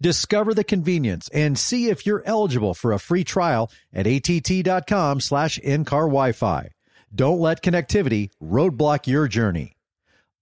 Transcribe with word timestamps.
Discover 0.00 0.54
the 0.54 0.64
convenience 0.64 1.28
and 1.30 1.58
see 1.58 1.88
if 1.88 2.06
you're 2.06 2.22
eligible 2.24 2.74
for 2.74 2.92
a 2.92 3.00
free 3.00 3.24
trial 3.24 3.70
at 3.92 4.06
att.com 4.06 5.20
slash 5.20 5.58
in-car 5.58 6.02
Wi-Fi. 6.02 6.70
Don't 7.14 7.40
let 7.40 7.62
connectivity 7.62 8.30
roadblock 8.40 9.06
your 9.06 9.26
journey. 9.26 9.76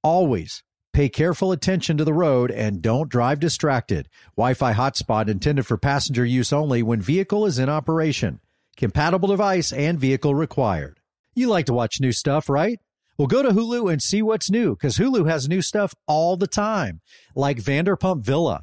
Always 0.03 0.63
pay 0.93 1.09
careful 1.09 1.53
attention 1.53 1.99
to 1.99 2.05
the 2.05 2.13
road 2.13 2.51
and 2.51 2.81
don't 2.81 3.09
drive 3.09 3.39
distracted. 3.39 4.09
Wi-Fi 4.37 4.73
hotspot 4.73 5.29
intended 5.29 5.67
for 5.67 5.77
passenger 5.77 6.25
use 6.25 6.53
only 6.53 6.83
when 6.83 7.01
vehicle 7.01 7.45
is 7.45 7.59
in 7.59 7.69
operation. 7.69 8.41
Compatible 8.77 9.29
device 9.29 9.73
and 9.73 9.99
vehicle 9.99 10.35
required. 10.35 11.01
You 11.35 11.49
like 11.49 11.67
to 11.67 11.75
watch 11.75 12.01
new 12.01 12.13
stuff, 12.13 12.49
right? 12.49 12.79
Well, 13.19 13.29
go 13.29 13.43
to 13.43 13.51
Hulu 13.51 13.91
and 13.91 14.03
see 14.03 14.21
what's 14.21 14.51
new 14.51 14.75
because 14.75 14.99
Hulu 14.99 15.29
has 15.29 15.49
new 15.49 15.63
stuff 15.63 15.95
all 16.07 16.37
the 16.37 16.47
time, 16.47 17.01
like 17.35 17.59
Vanderpump 17.59 18.23
Villa, 18.23 18.63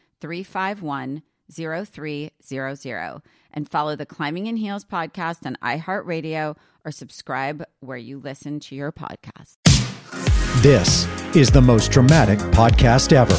351 0.21 1.23
0300 1.51 3.21
and 3.53 3.69
follow 3.69 3.95
the 3.95 4.05
Climbing 4.05 4.47
in 4.47 4.57
Heels 4.57 4.85
podcast 4.85 5.45
on 5.45 5.57
iHeartRadio 5.61 6.55
or 6.85 6.91
subscribe 6.91 7.63
where 7.81 7.97
you 7.97 8.19
listen 8.19 8.59
to 8.61 8.75
your 8.75 8.91
podcast. 8.91 9.57
This 10.61 11.05
is 11.35 11.51
the 11.51 11.61
most 11.61 11.91
dramatic 11.91 12.39
podcast 12.39 13.11
ever. 13.11 13.33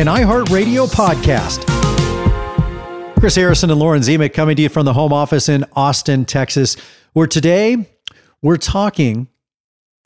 An 0.00 0.06
iHeartRadio 0.06 0.88
podcast. 0.88 1.64
Chris 3.18 3.36
Harrison 3.36 3.70
and 3.70 3.80
Lauren 3.80 4.02
Zima 4.02 4.28
coming 4.28 4.56
to 4.56 4.62
you 4.62 4.68
from 4.68 4.84
the 4.84 4.92
home 4.92 5.12
office 5.12 5.48
in 5.48 5.64
Austin, 5.72 6.24
Texas, 6.24 6.76
where 7.12 7.26
today 7.26 7.88
we're 8.42 8.56
talking 8.56 9.28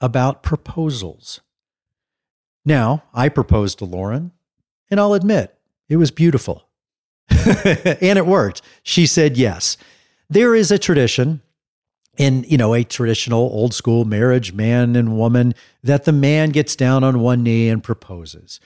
about 0.01 0.43
proposals. 0.43 1.41
Now, 2.65 3.05
I 3.13 3.29
proposed 3.29 3.79
to 3.79 3.85
Lauren, 3.85 4.33
and 4.91 5.01
I'll 5.01 5.15
admit, 5.15 5.55
it 5.91 5.97
was 5.97 6.11
beautiful. 6.11 6.67
and 7.29 8.19
it 8.19 8.27
worked. 8.27 8.63
She 8.83 9.07
said 9.07 9.37
yes. 9.37 9.77
There 10.31 10.55
is 10.55 10.71
a 10.71 10.79
tradition 10.79 11.43
in, 12.17 12.45
you 12.45 12.57
know, 12.57 12.75
a 12.75 12.85
traditional 12.85 13.41
old 13.41 13.75
school 13.75 14.05
marriage, 14.05 14.53
man 14.53 14.97
and 14.97 15.19
woman, 15.19 15.55
that 15.83 16.05
the 16.05 16.13
man 16.13 16.51
gets 16.51 16.77
down 16.77 17.05
on 17.05 17.21
one 17.21 17.43
knee 17.43 17.69
and 17.69 17.83
proposes. 17.83 18.61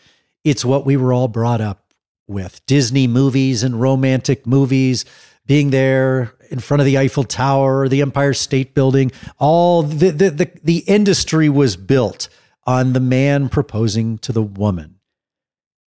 It's 0.44 0.64
what 0.64 0.84
we 0.84 0.96
were 0.96 1.12
all 1.12 1.28
brought 1.28 1.60
up 1.60 1.94
with. 2.26 2.64
Disney 2.66 3.06
movies 3.06 3.62
and 3.62 3.80
romantic 3.80 4.46
movies, 4.46 5.04
being 5.46 5.70
there 5.70 6.34
in 6.50 6.58
front 6.58 6.80
of 6.80 6.86
the 6.86 6.98
Eiffel 6.98 7.24
Tower, 7.24 7.88
the 7.88 8.02
Empire 8.02 8.34
State 8.34 8.74
Building, 8.74 9.12
all 9.38 9.82
the 9.82 10.10
the 10.10 10.30
the, 10.30 10.50
the 10.62 10.78
industry 10.78 11.48
was 11.48 11.76
built 11.76 12.28
on 12.66 12.92
the 12.92 13.00
man 13.00 13.48
proposing 13.48 14.18
to 14.18 14.32
the 14.32 14.42
woman. 14.42 14.93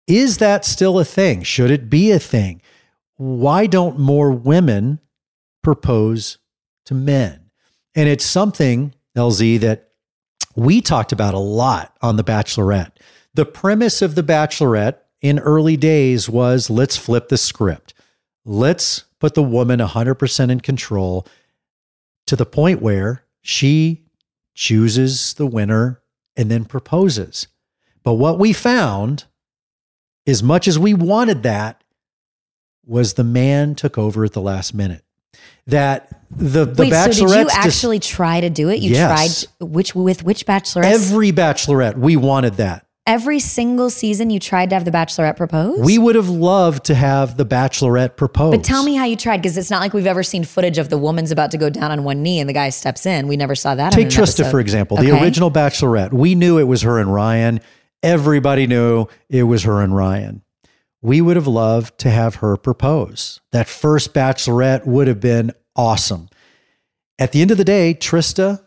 Is 0.07 0.37
that 0.37 0.63
still 0.63 0.99
a 0.99 1.05
thing? 1.05 1.43
Should 1.43 1.69
it 1.69 1.89
be 1.89 2.11
a 2.11 2.19
thing? 2.19 2.61
Why 3.17 3.67
don't 3.67 3.99
more 3.99 4.31
women 4.31 4.99
propose 5.63 6.37
to 6.85 6.93
men? 6.93 7.51
And 7.93 8.07
it's 8.07 8.25
something, 8.25 8.93
LZ, 9.17 9.59
that 9.59 9.89
we 10.55 10.81
talked 10.81 11.11
about 11.11 11.33
a 11.33 11.39
lot 11.39 11.95
on 12.01 12.15
The 12.15 12.23
Bachelorette. 12.23 12.91
The 13.33 13.45
premise 13.45 14.01
of 14.01 14.15
The 14.15 14.23
Bachelorette 14.23 14.99
in 15.21 15.39
early 15.39 15.77
days 15.77 16.29
was 16.29 16.69
let's 16.69 16.95
flip 16.95 17.27
the 17.29 17.37
script. 17.37 17.93
Let's 18.45 19.03
put 19.19 19.33
the 19.33 19.43
woman 19.43 19.79
100% 19.79 20.49
in 20.49 20.61
control 20.61 21.27
to 22.27 22.35
the 22.35 22.45
point 22.45 22.81
where 22.81 23.23
she 23.41 24.05
chooses 24.53 25.33
the 25.33 25.47
winner 25.47 26.01
and 26.35 26.49
then 26.49 26.65
proposes. 26.65 27.47
But 28.03 28.13
what 28.13 28.39
we 28.39 28.53
found 28.53 29.25
as 30.27 30.43
much 30.43 30.67
as 30.67 30.77
we 30.77 30.93
wanted 30.93 31.43
that, 31.43 31.81
was 32.85 33.13
the 33.15 33.23
man 33.23 33.75
took 33.75 33.97
over 33.97 34.23
at 34.23 34.33
the 34.33 34.41
last 34.41 34.73
minute. 34.73 35.03
That 35.67 36.07
the 36.31 36.65
the 36.65 36.83
Wait, 36.83 36.93
so 36.93 37.07
did 37.11 37.17
you 37.19 37.47
actually 37.51 37.99
try 37.99 38.39
to 38.41 38.49
do 38.49 38.69
it? 38.69 38.79
You 38.79 38.91
Yes. 38.91 39.45
tried 39.59 39.67
which 39.69 39.93
with 39.93 40.23
which 40.23 40.45
bachelorette? 40.45 40.85
every 40.85 41.31
bachelorette 41.33 41.97
we 41.97 42.15
wanted 42.15 42.55
that. 42.55 42.85
Every 43.05 43.39
single 43.39 43.89
season 43.89 44.29
you 44.29 44.37
tried 44.39 44.69
to 44.71 44.75
have 44.75 44.83
the 44.83 44.91
bachelorette 44.91 45.37
propose? 45.37 45.79
We 45.79 45.97
would 45.97 46.15
have 46.15 46.27
loved 46.29 46.85
to 46.85 46.95
have 46.95 47.37
the 47.37 47.45
bachelorette 47.45 48.15
propose. 48.17 48.51
but 48.55 48.63
tell 48.65 48.83
me 48.83 48.95
how 48.95 49.05
you 49.05 49.15
tried 49.15 49.37
because 49.37 49.57
it's 49.57 49.69
not 49.69 49.79
like 49.81 49.93
we've 49.93 50.07
ever 50.07 50.23
seen 50.23 50.43
footage 50.43 50.77
of 50.77 50.89
the 50.89 50.97
woman's 50.97 51.31
about 51.31 51.51
to 51.51 51.57
go 51.57 51.69
down 51.69 51.91
on 51.91 52.03
one 52.03 52.21
knee 52.21 52.39
and 52.39 52.49
the 52.49 52.53
guy 52.53 52.69
steps 52.69 53.05
in. 53.05 53.27
We 53.27 53.37
never 53.37 53.55
saw 53.55 53.75
that. 53.75 53.93
Take 53.93 54.07
Trista 54.07 54.39
episode. 54.41 54.51
for 54.51 54.59
example, 54.59 54.97
the 54.97 55.11
original 55.21 55.51
bachelorette. 55.51 56.11
We 56.13 56.35
knew 56.35 56.57
it 56.59 56.63
was 56.63 56.81
her 56.81 56.99
and 56.99 57.13
Ryan. 57.13 57.59
Everybody 58.03 58.67
knew 58.67 59.07
it 59.29 59.43
was 59.43 59.63
her 59.63 59.81
and 59.81 59.95
Ryan. 59.95 60.43
We 61.01 61.21
would 61.21 61.35
have 61.35 61.47
loved 61.47 61.97
to 61.99 62.09
have 62.09 62.35
her 62.35 62.57
propose. 62.57 63.39
That 63.51 63.67
first 63.67 64.13
bachelorette 64.13 64.85
would 64.85 65.07
have 65.07 65.19
been 65.19 65.51
awesome. 65.75 66.29
At 67.19 67.31
the 67.31 67.41
end 67.41 67.51
of 67.51 67.57
the 67.57 67.63
day, 67.63 67.93
Trista, 67.93 68.63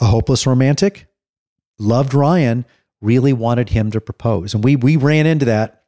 a 0.00 0.04
hopeless 0.06 0.46
romantic, 0.46 1.06
loved 1.78 2.14
Ryan, 2.14 2.64
really 3.00 3.32
wanted 3.32 3.70
him 3.70 3.90
to 3.90 4.00
propose. 4.00 4.54
And 4.54 4.64
we 4.64 4.76
we 4.76 4.96
ran 4.96 5.26
into 5.26 5.44
that 5.46 5.84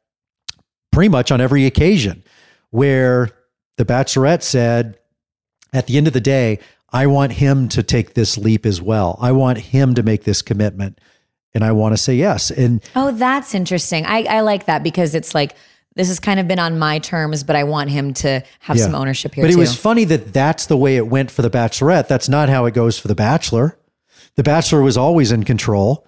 pretty 0.91 1.09
much 1.09 1.31
on 1.31 1.41
every 1.41 1.65
occasion 1.65 2.23
where 2.69 3.29
the 3.77 3.85
bachelorette 3.85 4.43
said, 4.43 4.97
at 5.73 5.87
the 5.87 5.97
end 5.97 6.07
of 6.07 6.13
the 6.13 6.21
day, 6.21 6.59
I 6.91 7.07
want 7.07 7.33
him 7.33 7.69
to 7.69 7.83
take 7.83 8.13
this 8.13 8.37
leap 8.37 8.65
as 8.65 8.81
well. 8.81 9.17
I 9.21 9.31
want 9.31 9.57
him 9.57 9.95
to 9.95 10.03
make 10.03 10.23
this 10.23 10.41
commitment. 10.41 10.99
And 11.53 11.63
I 11.63 11.71
want 11.71 11.93
to 11.93 11.97
say 11.97 12.15
yes. 12.15 12.51
And 12.51 12.81
Oh, 12.95 13.11
that's 13.11 13.53
interesting. 13.55 14.05
I, 14.05 14.23
I 14.23 14.39
like 14.41 14.65
that 14.65 14.83
because 14.83 15.15
it's 15.15 15.33
like 15.35 15.55
this 15.95 16.07
has 16.07 16.19
kind 16.19 16.39
of 16.39 16.47
been 16.47 16.59
on 16.59 16.79
my 16.79 16.99
terms, 16.99 17.43
but 17.43 17.55
I 17.55 17.65
want 17.65 17.89
him 17.89 18.13
to 18.15 18.41
have 18.61 18.77
Yeah. 18.77 18.83
some 18.85 18.95
ownership 18.95 19.33
here 19.35 19.43
But 19.43 19.51
too. 19.51 19.57
it 19.57 19.59
was 19.59 19.75
funny 19.75 20.05
that 20.05 20.31
that's 20.33 20.65
the 20.67 20.77
way 20.77 20.95
it 20.95 21.07
went 21.07 21.29
for 21.31 21.41
the 21.41 21.49
Bachelorette. 21.49 22.07
That's 22.07 22.29
not 22.29 22.47
how 22.49 22.65
it 22.65 22.73
goes 22.73 22.97
for 22.97 23.07
the 23.09 23.15
Bachelor. 23.15 23.77
The 24.35 24.43
Bachelor 24.43 24.81
was 24.81 24.95
always 24.95 25.31
in 25.33 25.43
control, 25.43 26.07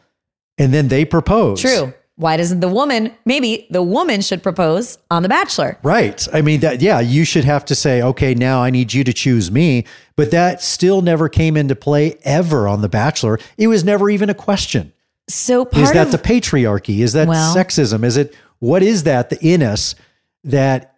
and 0.58 0.74
then 0.74 0.88
they 0.88 1.04
propose. 1.04 1.60
True. 1.60 1.94
Why 2.16 2.38
doesn't 2.38 2.60
the 2.62 2.70
woman? 2.70 3.12
Maybe 3.26 3.68
the 3.72 3.82
woman 3.84 4.22
should 4.22 4.42
propose 4.44 5.00
on 5.12 5.24
The 5.24 5.30
Bachelor. 5.30 5.80
Right. 5.84 6.26
I 6.32 6.42
mean 6.44 6.60
that. 6.62 6.80
Yeah, 6.80 7.00
you 7.02 7.26
should 7.26 7.44
have 7.44 7.66
to 7.66 7.76
say, 7.76 8.02
okay, 8.04 8.36
now 8.36 8.62
I 8.64 8.70
need 8.70 8.94
you 8.94 9.04
to 9.04 9.12
choose 9.12 9.52
me. 9.52 9.84
But 10.16 10.30
that 10.32 10.62
still 10.62 11.02
never 11.02 11.28
came 11.28 11.58
into 11.58 11.76
play 11.76 12.18
ever 12.24 12.68
on 12.68 12.82
The 12.82 12.88
Bachelor. 12.88 13.40
It 13.58 13.68
was 13.68 13.84
never 13.84 14.10
even 14.12 14.30
a 14.30 14.36
question. 14.36 14.93
So 15.30 15.66
part 15.66 15.84
Is 15.84 15.92
that 15.94 16.08
of 16.08 16.12
the 16.12 16.18
patriarchy? 16.18 17.00
Is 17.00 17.14
that 17.14 17.28
Well- 17.28 17.56
sexism? 17.56 18.04
Is 18.04 18.18
it 18.18 18.36
what 18.60 18.82
is 18.82 19.04
that 19.04 19.30
the 19.30 19.38
in 19.46 19.62
us 19.62 19.94
that 20.46 20.96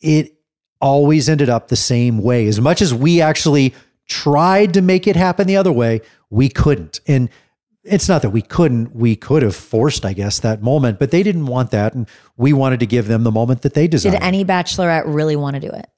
it 0.00 0.34
always 0.80 1.28
ended 1.28 1.48
up 1.48 1.68
the 1.68 1.76
same 1.76 2.18
way? 2.18 2.46
As 2.46 2.60
much 2.60 2.82
as 2.82 2.92
we 2.92 3.20
actually 3.20 3.74
tried 4.06 4.74
to 4.74 4.82
make 4.82 5.06
it 5.06 5.16
happen 5.16 5.46
the 5.46 5.56
other 5.56 5.72
way, 5.72 6.00
we 6.30 6.48
couldn't. 6.48 7.00
And 7.06 7.30
it's 7.82 8.08
not 8.08 8.22
that 8.22 8.30
we 8.30 8.42
couldn't, 8.42 8.94
we 8.94 9.16
could 9.16 9.42
have 9.42 9.56
forced, 9.56 10.04
I 10.04 10.12
guess, 10.12 10.40
that 10.40 10.62
moment, 10.62 10.98
but 10.98 11.10
they 11.10 11.22
didn't 11.22 11.46
want 11.46 11.70
that. 11.70 11.94
And 11.94 12.06
we 12.36 12.52
wanted 12.52 12.80
to 12.80 12.86
give 12.86 13.08
them 13.08 13.24
the 13.24 13.30
moment 13.30 13.62
that 13.62 13.74
they 13.74 13.88
deserved. 13.88 14.14
did 14.14 14.22
any 14.22 14.44
bachelorette 14.44 15.04
really 15.06 15.36
want 15.36 15.54
to 15.54 15.60
do 15.60 15.70
it? 15.70 15.88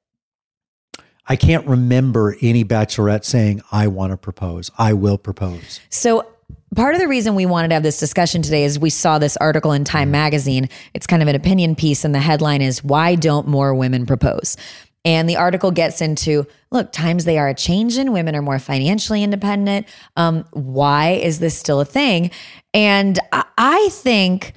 I 1.26 1.36
can't 1.36 1.66
remember 1.66 2.36
any 2.40 2.64
bachelorette 2.64 3.24
saying, 3.24 3.62
I 3.70 3.86
want 3.86 4.12
to 4.12 4.16
propose. 4.16 4.70
I 4.78 4.92
will 4.92 5.18
propose. 5.18 5.80
So 5.88 6.26
part 6.74 6.94
of 6.94 7.00
the 7.00 7.08
reason 7.08 7.34
we 7.34 7.46
wanted 7.46 7.68
to 7.68 7.74
have 7.74 7.82
this 7.82 7.98
discussion 7.98 8.42
today 8.42 8.64
is 8.64 8.78
we 8.78 8.90
saw 8.90 9.18
this 9.18 9.36
article 9.36 9.72
in 9.72 9.84
Time 9.84 10.10
magazine. 10.10 10.68
It's 10.94 11.06
kind 11.06 11.22
of 11.22 11.28
an 11.28 11.34
opinion 11.34 11.74
piece 11.74 12.04
and 12.04 12.14
the 12.14 12.20
headline 12.20 12.62
is 12.62 12.84
why 12.84 13.14
don't 13.14 13.48
more 13.48 13.74
women 13.74 14.06
propose? 14.06 14.56
And 15.04 15.28
the 15.28 15.36
article 15.36 15.70
gets 15.70 16.00
into 16.00 16.46
look, 16.70 16.92
times 16.92 17.24
they 17.24 17.38
are 17.38 17.48
a 17.48 17.54
changing, 17.54 18.12
women 18.12 18.36
are 18.36 18.42
more 18.42 18.58
financially 18.58 19.22
independent. 19.22 19.86
Um, 20.16 20.44
why 20.52 21.12
is 21.12 21.40
this 21.40 21.56
still 21.56 21.80
a 21.80 21.84
thing? 21.84 22.30
And 22.74 23.18
I 23.32 23.88
think 23.90 24.52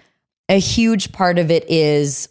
a 0.49 0.59
huge 0.59 1.11
part 1.11 1.39
of 1.39 1.49
it 1.49 1.69
is 1.69 2.29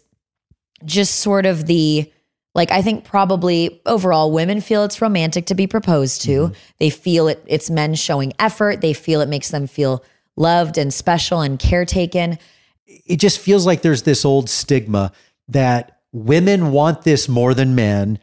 just 0.85 1.15
sort 1.19 1.45
of 1.45 1.65
the 1.65 2.11
like 2.55 2.71
I 2.71 2.81
think 2.81 3.03
probably 3.03 3.81
overall 3.85 4.31
women 4.31 4.61
feel 4.61 4.83
it's 4.83 5.01
romantic 5.01 5.45
to 5.47 5.55
be 5.55 5.67
proposed 5.67 6.21
to. 6.23 6.31
Mm-hmm. 6.31 6.53
They 6.79 6.89
feel 6.89 7.27
it 7.27 7.43
it's 7.47 7.69
men 7.69 7.95
showing 7.95 8.33
effort. 8.39 8.81
They 8.81 8.93
feel 8.93 9.21
it 9.21 9.29
makes 9.29 9.49
them 9.49 9.67
feel 9.67 10.03
loved 10.35 10.77
and 10.77 10.93
special 10.93 11.41
and 11.41 11.59
caretaken. 11.59 12.39
it 12.85 13.17
just 13.17 13.39
feels 13.39 13.65
like 13.65 13.81
there's 13.81 14.03
this 14.03 14.25
old 14.25 14.49
stigma 14.49 15.11
that 15.47 15.99
women 16.11 16.71
want 16.71 17.03
this 17.03 17.27
more 17.27 17.53
than 17.53 17.75
men 17.75 18.19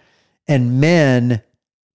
and 0.48 0.80
men 0.80 1.42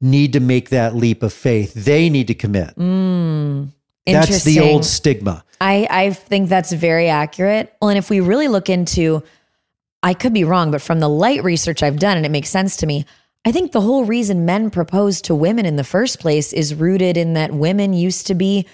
need 0.02 0.34
to 0.34 0.40
make 0.40 0.70
that 0.70 0.96
leap 0.96 1.24
of 1.24 1.34
faith. 1.34 1.74
They 1.74 2.10
need 2.10 2.28
to 2.28 2.34
commit. 2.34 2.76
Mm. 2.76 3.70
That's 4.06 4.44
the 4.44 4.60
old 4.60 4.86
stigma. 4.86 5.44
I, 5.60 5.88
I 5.90 6.10
think 6.12 6.50
that's 6.50 6.72
very 6.72 7.08
accurate. 7.08 7.74
Well, 7.82 7.90
and 7.90 7.98
if 7.98 8.10
we 8.10 8.20
really 8.20 8.48
look 8.48 8.70
into, 8.70 9.24
I 10.06 10.14
could 10.14 10.34
be 10.34 10.44
wrong, 10.44 10.70
but 10.72 10.82
from 10.84 11.00
the 11.00 11.10
light 11.10 11.44
research 11.44 11.82
I've 11.84 11.98
done, 12.00 12.16
and 12.16 12.26
it 12.26 12.32
makes 12.32 12.50
sense 12.50 12.78
to 12.78 12.86
me, 12.86 13.06
I 13.44 13.52
think 13.52 13.72
the 13.72 13.82
whole 13.82 14.06
reason 14.06 14.46
men 14.46 14.70
propose 14.70 15.20
to 15.24 15.34
women 15.36 15.66
in 15.66 15.76
the 15.76 15.84
first 15.84 16.20
place 16.20 16.54
is 16.54 16.76
rooted 16.76 17.18
in 17.18 17.34
that 17.34 17.52
women 17.52 17.92
used 17.94 18.28
to 18.28 18.36
be 18.36 18.68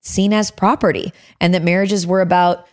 seen 0.00 0.32
as 0.32 0.50
property 0.50 1.12
and 1.40 1.52
that 1.54 1.62
marriages 1.62 2.06
were 2.06 2.22
about 2.22 2.66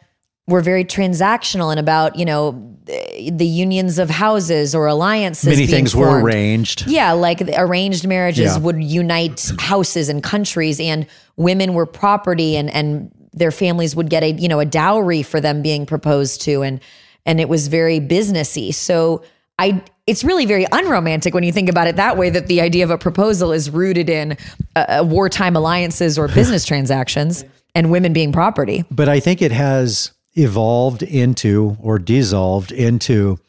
were 0.48 0.62
very 0.62 0.86
transactional 0.86 1.72
and 1.72 1.80
about 1.80 2.16
you 2.18 2.24
know 2.24 2.72
the 2.86 3.46
unions 3.48 3.98
of 3.98 4.10
houses 4.12 4.76
or 4.76 4.86
alliances 4.86 5.50
Many 5.50 5.66
things 5.68 5.96
were 5.96 6.22
arranged. 6.22 6.86
Yeah, 6.88 7.14
like 7.14 7.42
arranged 7.58 8.08
marriages 8.08 8.54
Yeah. 8.54 8.60
would 8.60 8.82
unite 8.84 9.52
houses 9.60 10.08
and 10.08 10.22
countries, 10.24 10.80
and 10.80 11.08
women 11.36 11.74
were 11.74 11.86
property, 11.88 12.56
and 12.56 12.70
and 12.70 13.12
their 13.34 13.52
families 13.52 13.96
would 13.96 14.10
get 14.10 14.24
a 14.24 14.32
you 14.32 14.48
know 14.48 14.60
a 14.60 14.66
dowry 14.66 15.24
for 15.24 15.42
them 15.42 15.62
being 15.64 15.86
proposed 15.86 16.42
to, 16.42 16.62
and 16.62 16.80
and 17.26 17.40
it 17.40 17.50
was 17.50 17.68
very 17.68 18.00
businessy. 18.00 18.74
So 18.74 19.24
I, 19.58 19.84
it's 20.06 20.24
really 20.24 20.46
very 20.46 20.66
unromantic 20.72 21.34
when 21.34 21.44
you 21.44 21.52
think 21.52 21.70
about 21.70 21.88
it 21.88 21.96
that 21.96 22.18
way. 22.18 22.30
That 22.30 22.48
the 22.48 22.62
idea 22.62 22.84
of 22.84 22.92
a 22.92 22.98
proposal 22.98 23.52
is 23.52 23.70
rooted 23.70 24.10
in 24.10 24.38
uh, 24.76 25.00
uh, 25.00 25.04
wartime 25.06 25.56
alliances 25.56 26.18
or 26.18 26.28
business 26.28 26.66
transactions, 26.72 27.44
and 27.74 27.92
women 27.92 28.14
being 28.14 28.32
property. 28.32 28.86
But 28.92 29.10
I 29.10 29.20
think 29.20 29.42
it 29.42 29.52
has 29.52 30.12
evolved 30.34 31.04
into 31.04 31.78
or 31.82 32.00
dissolved 32.00 32.72
into 32.72 33.40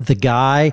the 0.00 0.14
guy 0.14 0.72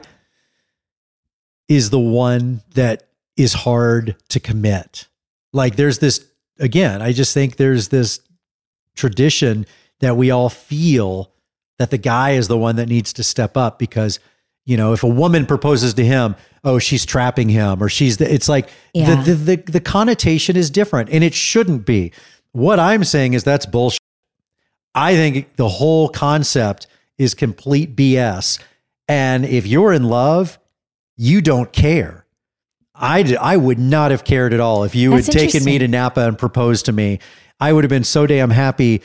is 1.68 1.90
the 1.90 2.00
one 2.00 2.62
that 2.74 3.04
is 3.38 3.54
hard 3.54 4.16
to 4.30 4.40
commit. 4.40 5.08
Like 5.54 5.76
there's 5.76 6.00
this 6.00 6.26
again, 6.60 7.02
I 7.02 7.14
just 7.14 7.34
think 7.34 7.56
there's 7.56 7.90
this 7.90 8.20
tradition 8.96 9.66
that 10.00 10.18
we 10.18 10.32
all 10.32 10.50
feel 10.50 11.32
that 11.80 11.90
the 11.90 11.98
guy 11.98 12.32
is 12.32 12.48
the 12.48 12.58
one 12.58 12.76
that 12.76 12.88
needs 12.88 13.12
to 13.14 13.24
step 13.24 13.58
up 13.58 13.80
because 13.80 14.20
you 14.66 14.78
know 14.78 14.94
if 14.94 15.02
a 15.04 15.08
woman 15.08 15.46
proposes 15.46 15.94
to 15.96 16.06
him 16.06 16.36
oh 16.64 16.78
she's 16.78 17.06
trapping 17.06 17.50
him 17.50 17.82
or 17.82 17.90
she's 17.90 18.18
the, 18.18 18.32
it's 18.32 18.48
like 18.48 18.70
Yeah. 18.94 19.16
the, 19.24 19.34
the 19.34 19.56
the 19.56 19.72
the 19.72 19.80
connotation 19.80 20.56
is 20.56 20.70
different 20.70 21.10
and 21.10 21.24
it 21.24 21.34
shouldn't 21.34 21.86
be 21.86 22.12
what 22.52 22.80
i'm 22.80 23.04
saying 23.04 23.34
is 23.34 23.44
that's 23.44 23.66
bullshit 23.66 24.00
i 24.94 25.16
think 25.16 25.56
the 25.56 25.70
whole 25.70 26.10
concept 26.10 26.86
is 27.18 27.34
complete 27.34 27.96
bs 27.96 28.60
and 29.08 29.46
if 29.46 29.66
you're 29.66 29.94
in 29.94 30.04
love 30.04 30.60
you 31.18 31.42
don't 31.42 31.72
care 31.74 32.26
I, 33.02 33.24
d- 33.24 33.38
I 33.38 33.56
would 33.56 33.80
not 33.80 34.12
have 34.12 34.26
cared 34.26 34.54
at 34.54 34.60
all 34.60 34.84
if 34.84 34.94
you 34.94 35.12
That's 35.12 35.28
had 35.28 35.36
taken 35.36 35.64
me 35.64 35.78
to 35.78 35.88
Napa 35.88 36.20
and 36.28 36.38
proposed 36.38 36.88
to 36.88 36.92
me. 36.92 37.20
I 37.58 37.72
would 37.72 37.86
have 37.86 37.90
been 37.90 38.04
so 38.04 38.28
damn 38.28 38.50
happy. 38.50 39.02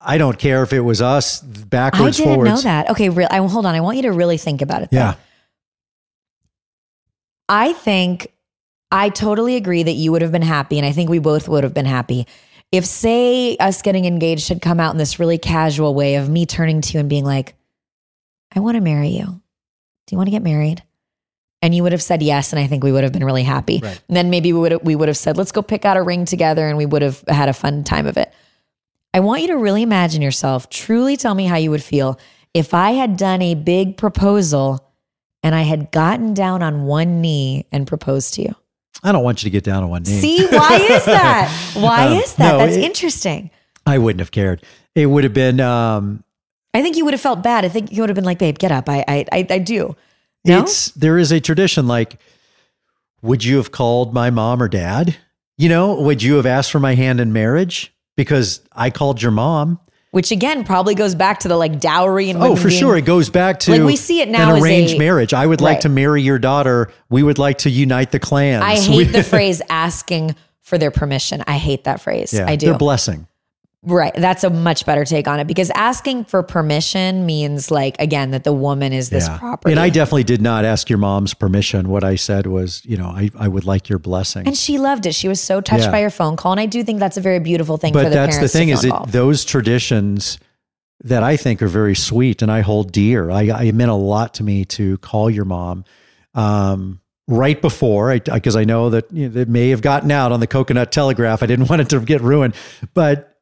I 0.00 0.18
don't 0.18 0.38
care 0.38 0.62
if 0.62 0.72
it 0.72 0.80
was 0.80 1.00
us 1.00 1.40
backwards. 1.40 2.20
I 2.20 2.24
didn't 2.24 2.34
forwards. 2.34 2.50
know 2.50 2.60
that. 2.70 2.90
Okay, 2.90 3.08
real. 3.08 3.28
I 3.30 3.38
hold 3.38 3.66
on. 3.66 3.74
I 3.74 3.80
want 3.80 3.96
you 3.96 4.04
to 4.04 4.12
really 4.12 4.36
think 4.36 4.62
about 4.62 4.82
it. 4.82 4.90
though. 4.90 4.98
Yeah. 4.98 5.14
I 7.48 7.72
think 7.72 8.32
I 8.90 9.08
totally 9.08 9.56
agree 9.56 9.82
that 9.82 9.92
you 9.92 10.12
would 10.12 10.22
have 10.22 10.32
been 10.32 10.42
happy, 10.42 10.78
and 10.78 10.86
I 10.86 10.92
think 10.92 11.10
we 11.10 11.18
both 11.18 11.48
would 11.48 11.64
have 11.64 11.74
been 11.74 11.86
happy 11.86 12.26
if, 12.72 12.84
say, 12.84 13.56
us 13.58 13.82
getting 13.82 14.04
engaged 14.04 14.48
had 14.48 14.60
come 14.60 14.80
out 14.80 14.92
in 14.92 14.98
this 14.98 15.18
really 15.20 15.38
casual 15.38 15.94
way 15.94 16.16
of 16.16 16.28
me 16.28 16.46
turning 16.46 16.80
to 16.80 16.94
you 16.94 17.00
and 17.00 17.08
being 17.08 17.24
like, 17.24 17.54
I 18.54 18.60
want 18.60 18.74
to 18.74 18.80
marry 18.80 19.10
you. 19.10 19.24
Do 19.24 20.12
you 20.12 20.18
want 20.18 20.26
to 20.26 20.32
get 20.32 20.42
married? 20.42 20.82
And 21.62 21.74
you 21.74 21.82
would 21.84 21.92
have 21.92 22.02
said 22.02 22.22
yes, 22.22 22.52
and 22.52 22.60
I 22.60 22.66
think 22.66 22.84
we 22.84 22.92
would 22.92 23.04
have 23.04 23.12
been 23.12 23.24
really 23.24 23.44
happy. 23.44 23.80
Right. 23.82 24.00
And 24.08 24.16
then 24.16 24.30
maybe 24.30 24.52
we 24.52 24.58
would 24.58 24.72
have, 24.72 24.82
we 24.82 24.96
would 24.96 25.08
have 25.08 25.16
said, 25.16 25.36
let's 25.36 25.52
go 25.52 25.62
pick 25.62 25.84
out 25.84 25.96
a 25.96 26.02
ring 26.02 26.24
together, 26.24 26.68
and 26.68 26.76
we 26.76 26.86
would 26.86 27.02
have 27.02 27.22
had 27.28 27.48
a 27.48 27.52
fun 27.52 27.84
time 27.84 28.06
of 28.06 28.16
it. 28.16 28.32
I 29.16 29.20
want 29.20 29.40
you 29.40 29.48
to 29.48 29.56
really 29.56 29.80
imagine 29.80 30.20
yourself, 30.20 30.68
truly 30.68 31.16
tell 31.16 31.34
me 31.34 31.46
how 31.46 31.56
you 31.56 31.70
would 31.70 31.82
feel 31.82 32.20
if 32.52 32.74
I 32.74 32.90
had 32.90 33.16
done 33.16 33.40
a 33.40 33.54
big 33.54 33.96
proposal 33.96 34.86
and 35.42 35.54
I 35.54 35.62
had 35.62 35.90
gotten 35.90 36.34
down 36.34 36.62
on 36.62 36.82
one 36.82 37.22
knee 37.22 37.64
and 37.72 37.86
proposed 37.86 38.34
to 38.34 38.42
you. 38.42 38.54
I 39.02 39.12
don't 39.12 39.24
want 39.24 39.42
you 39.42 39.46
to 39.46 39.50
get 39.50 39.64
down 39.64 39.82
on 39.84 39.88
one 39.88 40.02
knee. 40.02 40.20
See, 40.20 40.46
why 40.48 40.76
is 40.90 41.06
that? 41.06 41.50
Why 41.76 42.08
Um, 42.08 42.12
is 42.18 42.34
that? 42.34 42.52
no, 42.52 42.58
That's 42.58 42.76
it- 42.76 42.84
interesting. 42.84 43.50
I 43.86 43.96
wouldn't 43.96 44.20
have 44.20 44.32
cared. 44.32 44.62
It 44.94 45.06
would 45.06 45.24
have 45.24 45.32
been, 45.32 45.60
um, 45.60 46.22
I 46.74 46.82
think 46.82 46.98
you 46.98 47.06
would 47.06 47.14
have 47.14 47.20
felt 47.22 47.42
bad. 47.42 47.64
I 47.64 47.70
think 47.70 47.92
you 47.92 48.02
would 48.02 48.10
have 48.10 48.16
been 48.16 48.24
like, 48.24 48.38
babe, 48.38 48.58
get 48.58 48.70
up. 48.70 48.86
I 48.90 49.02
I 49.08 49.24
I, 49.32 49.46
I 49.48 49.58
do. 49.60 49.96
No? 50.44 50.60
it's, 50.60 50.90
there 50.90 51.16
is 51.16 51.32
a 51.32 51.40
tradition 51.40 51.86
like, 51.86 52.20
would 53.22 53.42
you 53.44 53.56
have 53.56 53.72
called 53.72 54.12
my 54.12 54.28
mom 54.28 54.60
or 54.62 54.68
dad? 54.68 55.16
You 55.56 55.70
know, 55.70 55.94
would 56.02 56.22
you 56.22 56.34
have 56.34 56.44
asked 56.44 56.70
for 56.70 56.80
my 56.80 56.94
hand 56.94 57.18
in 57.18 57.32
marriage? 57.32 57.94
Because 58.16 58.60
I 58.72 58.90
called 58.90 59.20
your 59.22 59.30
mom. 59.32 59.78
Which 60.12 60.30
again 60.30 60.64
probably 60.64 60.94
goes 60.94 61.14
back 61.14 61.40
to 61.40 61.48
the 61.48 61.56
like 61.56 61.78
dowry 61.78 62.30
and 62.30 62.42
Oh, 62.42 62.56
for 62.56 62.68
being- 62.68 62.80
sure. 62.80 62.96
It 62.96 63.04
goes 63.04 63.28
back 63.28 63.60
to 63.60 63.72
Like, 63.72 63.82
we 63.82 63.96
see 63.96 64.20
it 64.22 64.28
now 64.30 64.54
an 64.54 64.62
arranged 64.62 64.94
a- 64.94 64.98
marriage. 64.98 65.34
I 65.34 65.44
would 65.46 65.60
like 65.60 65.74
Right. 65.74 65.80
to 65.82 65.88
marry 65.90 66.22
your 66.22 66.38
daughter. 66.38 66.90
We 67.10 67.22
would 67.22 67.38
like 67.38 67.58
to 67.58 67.70
unite 67.70 68.12
the 68.12 68.18
clans. 68.18 68.62
I 68.64 68.74
We- 68.90 69.04
hate 69.04 69.12
the 69.12 69.22
phrase 69.22 69.60
asking 69.68 70.34
for 70.62 70.78
their 70.78 70.90
permission. 70.90 71.44
I 71.46 71.58
hate 71.58 71.84
that 71.84 72.00
phrase. 72.00 72.32
yeah, 72.32 72.46
I 72.48 72.56
do. 72.56 72.66
Their 72.66 72.78
blessing. 72.78 73.26
Right. 73.88 74.12
That's 74.16 74.42
a 74.42 74.50
much 74.50 74.84
better 74.84 75.04
take 75.04 75.28
on 75.28 75.38
it 75.38 75.46
because 75.46 75.70
asking 75.70 76.24
for 76.24 76.42
permission 76.42 77.24
means 77.24 77.70
like 77.70 77.94
again 78.00 78.32
that 78.32 78.42
the 78.42 78.52
woman 78.52 78.92
is 78.92 79.10
this 79.10 79.28
Yeah. 79.28 79.38
property. 79.38 79.70
And 79.70 79.78
I 79.78 79.90
definitely 79.90 80.24
did 80.24 80.42
not 80.42 80.64
ask 80.64 80.90
your 80.90 80.98
mom's 80.98 81.34
permission. 81.34 81.88
What 81.88 82.02
I 82.02 82.16
said 82.16 82.48
was, 82.48 82.84
you 82.84 82.96
know, 82.96 83.06
I, 83.06 83.30
I 83.38 83.46
would 83.46 83.64
like 83.64 83.88
your 83.88 84.00
blessing. 84.00 84.44
and 84.46 84.56
she 84.56 84.78
loved 84.78 85.06
it. 85.06 85.14
She 85.14 85.28
was 85.28 85.40
so 85.40 85.60
touched 85.60 85.84
Yeah. 85.84 85.92
by 85.92 86.00
your 86.00 86.10
phone 86.10 86.34
call. 86.36 86.50
And 86.52 86.60
I 86.60 86.66
do 86.66 86.82
think 86.82 86.98
that's 86.98 87.16
a 87.16 87.20
very 87.20 87.38
beautiful 87.38 87.76
thing 87.76 87.92
for 87.92 88.02
but 88.02 88.08
the 88.08 88.14
that's 88.16 88.38
the 88.38 88.48
thing 88.48 88.70
is 88.70 88.84
it 88.84 88.92
those 89.06 89.44
traditions 89.44 90.38
that 91.04 91.22
I 91.22 91.36
think 91.36 91.62
are 91.62 91.68
very 91.68 91.94
sweet 91.94 92.42
and 92.42 92.50
I 92.50 92.62
hold 92.62 92.90
dear. 92.90 93.30
I, 93.30 93.50
I 93.50 93.70
meant 93.70 93.90
a 93.90 93.94
lot 93.94 94.34
to 94.34 94.42
me 94.42 94.64
to 94.64 94.98
call 94.98 95.30
your 95.30 95.44
mom 95.44 95.84
um, 96.34 97.00
right 97.28 97.60
before, 97.60 98.18
because 98.18 98.56
I, 98.56 98.64
know 98.64 98.90
that 98.90 99.12
you 99.12 99.28
know, 99.28 99.40
it 99.40 99.48
may 99.48 99.70
have 99.70 99.82
gotten 99.82 100.10
out 100.10 100.32
on 100.32 100.40
the 100.40 100.46
Coconut 100.46 100.90
Telegraph. 100.92 101.42
I 101.42 101.46
didn't 101.46 101.68
want 101.70 101.82
it 101.82 101.88
to 101.90 102.00
get 102.00 102.20
ruined, 102.20 102.54
but 102.94 103.35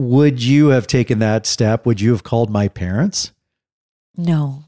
would 0.00 0.42
you 0.42 0.68
have 0.68 0.86
taken 0.86 1.18
that 1.18 1.46
step? 1.46 1.84
Would 1.86 2.00
you 2.00 2.10
have 2.12 2.22
called 2.22 2.50
my 2.50 2.68
parents? 2.68 3.32
No. 4.16 4.64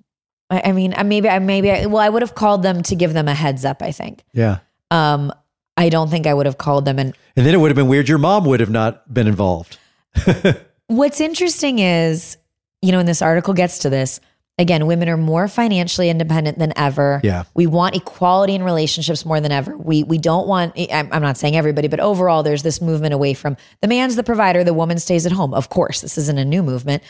I, 0.50 0.62
I 0.66 0.72
mean, 0.72 0.92
I- 0.96 1.02
maybe 1.02 1.28
I 1.28 1.38
maybe 1.38 1.70
I, 1.70 1.86
well, 1.86 2.02
I 2.02 2.08
would 2.08 2.22
have 2.22 2.34
called 2.34 2.62
them 2.62 2.82
to 2.84 2.94
give 2.94 3.12
them 3.14 3.28
a 3.28 3.34
heads 3.34 3.64
up, 3.64 3.82
I 3.82 3.92
think. 3.92 4.22
Yeah. 4.32 4.58
Um 4.90 5.32
I 5.76 5.88
don't 5.88 6.10
think 6.10 6.26
I 6.26 6.34
would 6.34 6.44
have 6.46 6.58
called 6.58 6.84
them 6.84 6.98
and 6.98 7.16
And 7.34 7.46
then 7.46 7.54
it 7.54 7.58
would 7.58 7.70
have 7.70 7.76
been 7.76 7.88
weird. 7.88 8.08
Your 8.08 8.18
mom 8.18 8.44
would 8.44 8.60
have 8.60 8.70
not 8.70 9.12
been 9.12 9.26
involved. 9.26 9.78
What's 10.88 11.20
interesting 11.20 11.78
is, 11.78 12.36
you 12.82 12.92
know, 12.92 12.98
and 12.98 13.08
this 13.08 13.22
article 13.22 13.54
gets 13.54 13.78
to 13.80 13.90
this. 13.90 14.20
Again, 14.58 14.86
women 14.86 15.08
are 15.08 15.16
more 15.16 15.48
financially 15.48 16.10
independent 16.10 16.58
than 16.58 16.72
ever. 16.76 17.20
Yeah. 17.24 17.44
We 17.54 17.66
want 17.66 17.96
equality 17.96 18.54
in 18.54 18.62
relationships 18.62 19.24
more 19.24 19.40
than 19.40 19.50
ever. 19.50 19.76
We 19.76 20.02
we 20.02 20.18
don't 20.18 20.46
want 20.46 20.74
I'm, 20.76 21.08
I'm 21.10 21.22
not 21.22 21.38
saying 21.38 21.56
everybody, 21.56 21.88
but 21.88 22.00
overall 22.00 22.42
there's 22.42 22.62
this 22.62 22.80
movement 22.80 23.14
away 23.14 23.32
from 23.32 23.56
the 23.80 23.88
man's 23.88 24.14
the 24.16 24.22
provider, 24.22 24.62
the 24.62 24.74
woman 24.74 24.98
stays 24.98 25.24
at 25.24 25.32
home. 25.32 25.54
Of 25.54 25.70
course, 25.70 26.02
this 26.02 26.18
isn't 26.18 26.38
a 26.38 26.44
new 26.44 26.62
movement. 26.62 27.02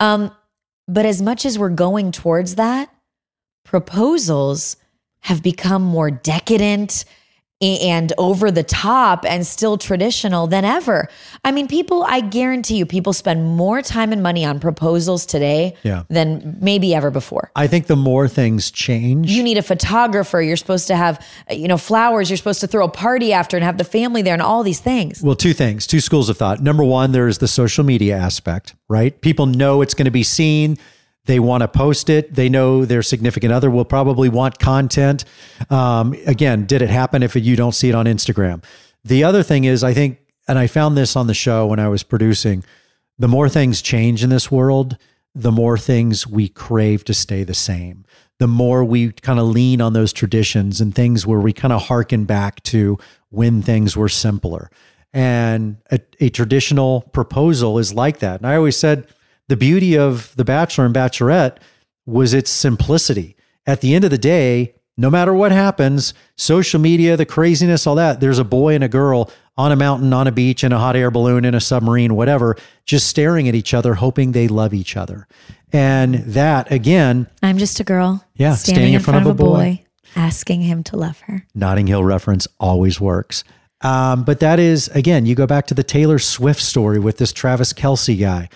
Um, 0.00 0.34
but 0.88 1.04
as 1.04 1.20
much 1.20 1.44
as 1.44 1.58
we're 1.58 1.68
going 1.68 2.12
towards 2.12 2.54
that, 2.54 2.90
proposals 3.64 4.76
have 5.20 5.42
become 5.42 5.82
more 5.82 6.10
decadent 6.10 7.04
and 7.62 8.12
over 8.18 8.50
the 8.50 8.62
top 8.62 9.24
and 9.26 9.46
still 9.46 9.78
traditional 9.78 10.46
than 10.46 10.64
ever. 10.64 11.08
I 11.42 11.52
mean, 11.52 11.68
people, 11.68 12.04
I 12.06 12.20
guarantee 12.20 12.76
you, 12.76 12.84
people 12.84 13.14
spend 13.14 13.44
more 13.56 13.80
time 13.80 14.12
and 14.12 14.22
money 14.22 14.44
on 14.44 14.60
proposals 14.60 15.24
today 15.24 15.74
Yeah. 15.82 16.02
than 16.10 16.58
maybe 16.60 16.94
ever 16.94 17.10
before. 17.10 17.50
I 17.56 17.66
think 17.66 17.86
the 17.86 17.96
more 17.96 18.28
things 18.28 18.70
change, 18.70 19.30
You 19.30 19.42
need 19.42 19.56
a 19.56 19.62
photographer. 19.62 20.42
You're 20.42 20.56
supposed 20.58 20.86
to 20.88 20.96
have, 20.96 21.18
you 21.50 21.66
know, 21.66 21.78
flowers. 21.78 22.28
You're 22.28 22.36
supposed 22.36 22.60
to 22.60 22.66
throw 22.66 22.84
a 22.84 22.90
party 22.90 23.32
after 23.32 23.56
and 23.56 23.64
have 23.64 23.78
the 23.78 23.84
family 23.84 24.20
there 24.20 24.34
and 24.34 24.42
all 24.42 24.62
these 24.62 24.80
things. 24.80 25.22
Well, 25.22 25.34
two 25.36 25.54
things, 25.54 25.86
two 25.86 26.00
schools 26.00 26.28
of 26.28 26.36
thought. 26.36 26.60
Number 26.62 26.84
one, 26.84 27.12
there's 27.12 27.38
the 27.38 27.48
social 27.48 27.84
media 27.84 28.16
aspect, 28.18 28.74
right? 28.88 29.18
People 29.22 29.46
know 29.46 29.80
it's 29.80 29.94
going 29.94 30.04
to 30.04 30.10
be 30.10 30.22
seen. 30.24 30.76
They 31.26 31.40
want 31.40 31.62
to 31.62 31.68
post 31.68 32.08
it. 32.08 32.34
They 32.34 32.48
know 32.48 32.84
their 32.84 33.02
significant 33.02 33.52
other 33.52 33.70
will 33.70 33.84
probably 33.84 34.28
want 34.28 34.58
content. 34.58 35.24
Um, 35.70 36.14
again, 36.26 36.66
did 36.66 36.82
it 36.82 36.90
happen 36.90 37.22
if 37.22 37.36
you 37.36 37.56
don't 37.56 37.72
see 37.72 37.88
it 37.88 37.94
on 37.94 38.06
Instagram? 38.06 38.64
The 39.04 39.24
other 39.24 39.42
thing 39.42 39.64
is, 39.64 39.84
I 39.84 39.92
think, 39.92 40.18
and 40.48 40.58
I 40.58 40.66
found 40.66 40.96
this 40.96 41.16
on 41.16 41.26
the 41.26 41.34
show 41.34 41.66
when 41.66 41.78
I 41.78 41.88
was 41.88 42.02
producing, 42.02 42.64
the 43.18 43.28
more 43.28 43.48
things 43.48 43.82
change 43.82 44.22
in 44.22 44.30
this 44.30 44.50
world, 44.50 44.96
the 45.34 45.52
more 45.52 45.76
things 45.76 46.26
we 46.26 46.48
crave 46.48 47.04
to 47.04 47.14
stay 47.14 47.44
the 47.44 47.54
same. 47.54 48.04
The 48.38 48.46
more 48.46 48.84
we 48.84 49.12
kind 49.12 49.38
of 49.38 49.46
lean 49.46 49.80
on 49.80 49.92
those 49.92 50.12
traditions 50.12 50.80
and 50.80 50.94
things 50.94 51.26
where 51.26 51.40
we 51.40 51.52
kind 51.52 51.72
of 51.72 51.82
harken 51.82 52.24
back 52.24 52.62
to 52.64 52.98
when 53.30 53.62
things 53.62 53.96
were 53.96 54.08
simpler. 54.08 54.70
And 55.12 55.78
a, 55.90 56.00
a 56.20 56.28
traditional 56.28 57.02
proposal 57.12 57.78
is 57.78 57.94
like 57.94 58.18
that. 58.18 58.40
And 58.40 58.46
I 58.46 58.56
always 58.56 58.76
said 58.76 59.06
the 59.48 59.56
beauty 59.56 59.96
of 59.96 60.34
The 60.36 60.44
Bachelor 60.44 60.86
and 60.86 60.94
Bachelorette 60.94 61.58
was 62.04 62.34
its 62.34 62.50
simplicity. 62.50 63.36
At 63.66 63.80
the 63.80 63.94
end 63.94 64.04
of 64.04 64.10
the 64.10 64.18
day, 64.18 64.74
no 64.96 65.10
matter 65.10 65.34
what 65.34 65.52
happens, 65.52 66.14
social 66.36 66.80
media, 66.80 67.16
the 67.16 67.26
craziness, 67.26 67.86
all 67.86 67.96
that, 67.96 68.20
there's 68.20 68.38
a 68.38 68.44
boy 68.44 68.74
and 68.74 68.84
a 68.84 68.88
girl 68.88 69.30
on 69.58 69.72
a 69.72 69.76
mountain, 69.76 70.12
on 70.12 70.26
a 70.26 70.32
beach, 70.32 70.64
in 70.64 70.72
a 70.72 70.78
hot 70.78 70.96
air 70.96 71.10
balloon, 71.10 71.44
in 71.44 71.54
a 71.54 71.60
submarine, 71.60 72.14
whatever, 72.14 72.56
just 72.84 73.08
staring 73.08 73.48
at 73.48 73.54
each 73.54 73.74
other, 73.74 73.94
hoping 73.94 74.32
they 74.32 74.48
love 74.48 74.72
each 74.72 74.96
other. 74.96 75.26
And 75.72 76.16
that, 76.16 76.70
again, 76.70 77.28
I'm 77.42 77.58
just 77.58 77.80
a 77.80 77.84
girl. 77.84 78.24
Yeah, 78.34 78.54
standing 78.54 78.94
in 78.94 79.00
front 79.00 79.26
of 79.26 79.30
a 79.30 79.34
boy. 79.34 79.84
asking 80.14 80.62
him 80.62 80.82
to 80.84 80.96
love 80.96 81.20
her. 81.20 81.46
Notting 81.54 81.86
Hill 81.86 82.04
reference 82.04 82.46
always 82.60 83.00
works. 83.00 83.44
Um, 83.82 84.24
but 84.24 84.40
that 84.40 84.58
is, 84.58 84.88
again, 84.88 85.26
you 85.26 85.34
go 85.34 85.46
back 85.46 85.66
to 85.66 85.74
the 85.74 85.82
Taylor 85.82 86.18
Swift 86.18 86.62
story 86.62 86.98
with 86.98 87.18
this 87.18 87.32
Travis 87.32 87.72
Kelce 87.72 88.18
guy. 88.18 88.48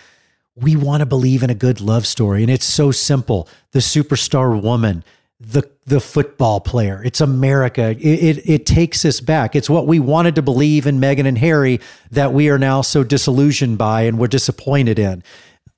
We 0.56 0.76
want 0.76 1.00
to 1.00 1.06
believe 1.06 1.42
in 1.42 1.50
a 1.50 1.54
good 1.54 1.80
love 1.80 2.06
story, 2.06 2.42
and 2.42 2.50
it's 2.50 2.66
so 2.66 2.90
simple. 2.90 3.48
The 3.72 3.78
superstar 3.78 4.60
woman, 4.60 5.04
the 5.40 5.68
the 5.86 6.00
football 6.00 6.60
player. 6.60 7.02
It's 7.04 7.20
America. 7.20 7.90
It, 7.98 8.38
it 8.38 8.48
it 8.48 8.66
takes 8.66 9.04
us 9.04 9.20
back. 9.20 9.56
It's 9.56 9.70
what 9.70 9.86
we 9.86 9.98
wanted 9.98 10.34
to 10.34 10.42
believe 10.42 10.86
in 10.86 11.00
Meghan 11.00 11.26
and 11.26 11.38
Harry 11.38 11.80
that 12.10 12.32
we 12.32 12.50
are 12.50 12.58
now 12.58 12.82
so 12.82 13.02
disillusioned 13.02 13.78
by 13.78 14.02
and 14.02 14.18
we're 14.18 14.26
disappointed 14.26 14.98
in. 14.98 15.22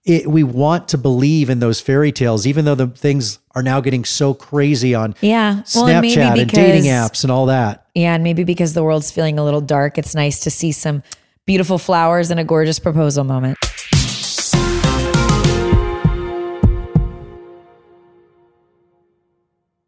It, 0.05 0.27
we 0.27 0.43
want 0.43 0.89
to 0.89 0.99
believe 0.99 1.49
in 1.49 1.61
those 1.61 1.81
fairy 1.81 2.11
tales, 2.11 2.45
even 2.45 2.65
though 2.65 2.75
the 2.75 2.89
things 2.89 3.39
are 3.55 3.63
now 3.63 3.81
getting 3.81 4.05
so 4.05 4.35
crazy 4.35 4.97
on 4.97 5.15
Yeah. 5.21 5.63
Well, 5.77 5.87
and 5.87 6.01
maybe 6.01 6.17
Snapchat 6.17 6.41
and 6.41 6.51
dating 6.51 6.91
apps 6.91 7.23
and 7.23 7.31
all 7.31 7.47
that. 7.47 7.87
Yeah, 7.95 8.15
and 8.15 8.25
maybe 8.25 8.43
because 8.43 8.75
the 8.75 8.83
world's 8.83 9.13
feeling 9.13 9.39
a 9.39 9.45
little 9.45 9.61
dark, 9.61 9.99
it's 9.99 10.15
nice 10.15 10.41
to 10.41 10.51
see 10.51 10.73
some 10.73 11.05
beautiful 11.47 11.79
flowers 11.79 12.33
and 12.33 12.41
a 12.41 12.45
gorgeous 12.45 12.81
proposal 12.81 13.23
moment. 13.23 13.59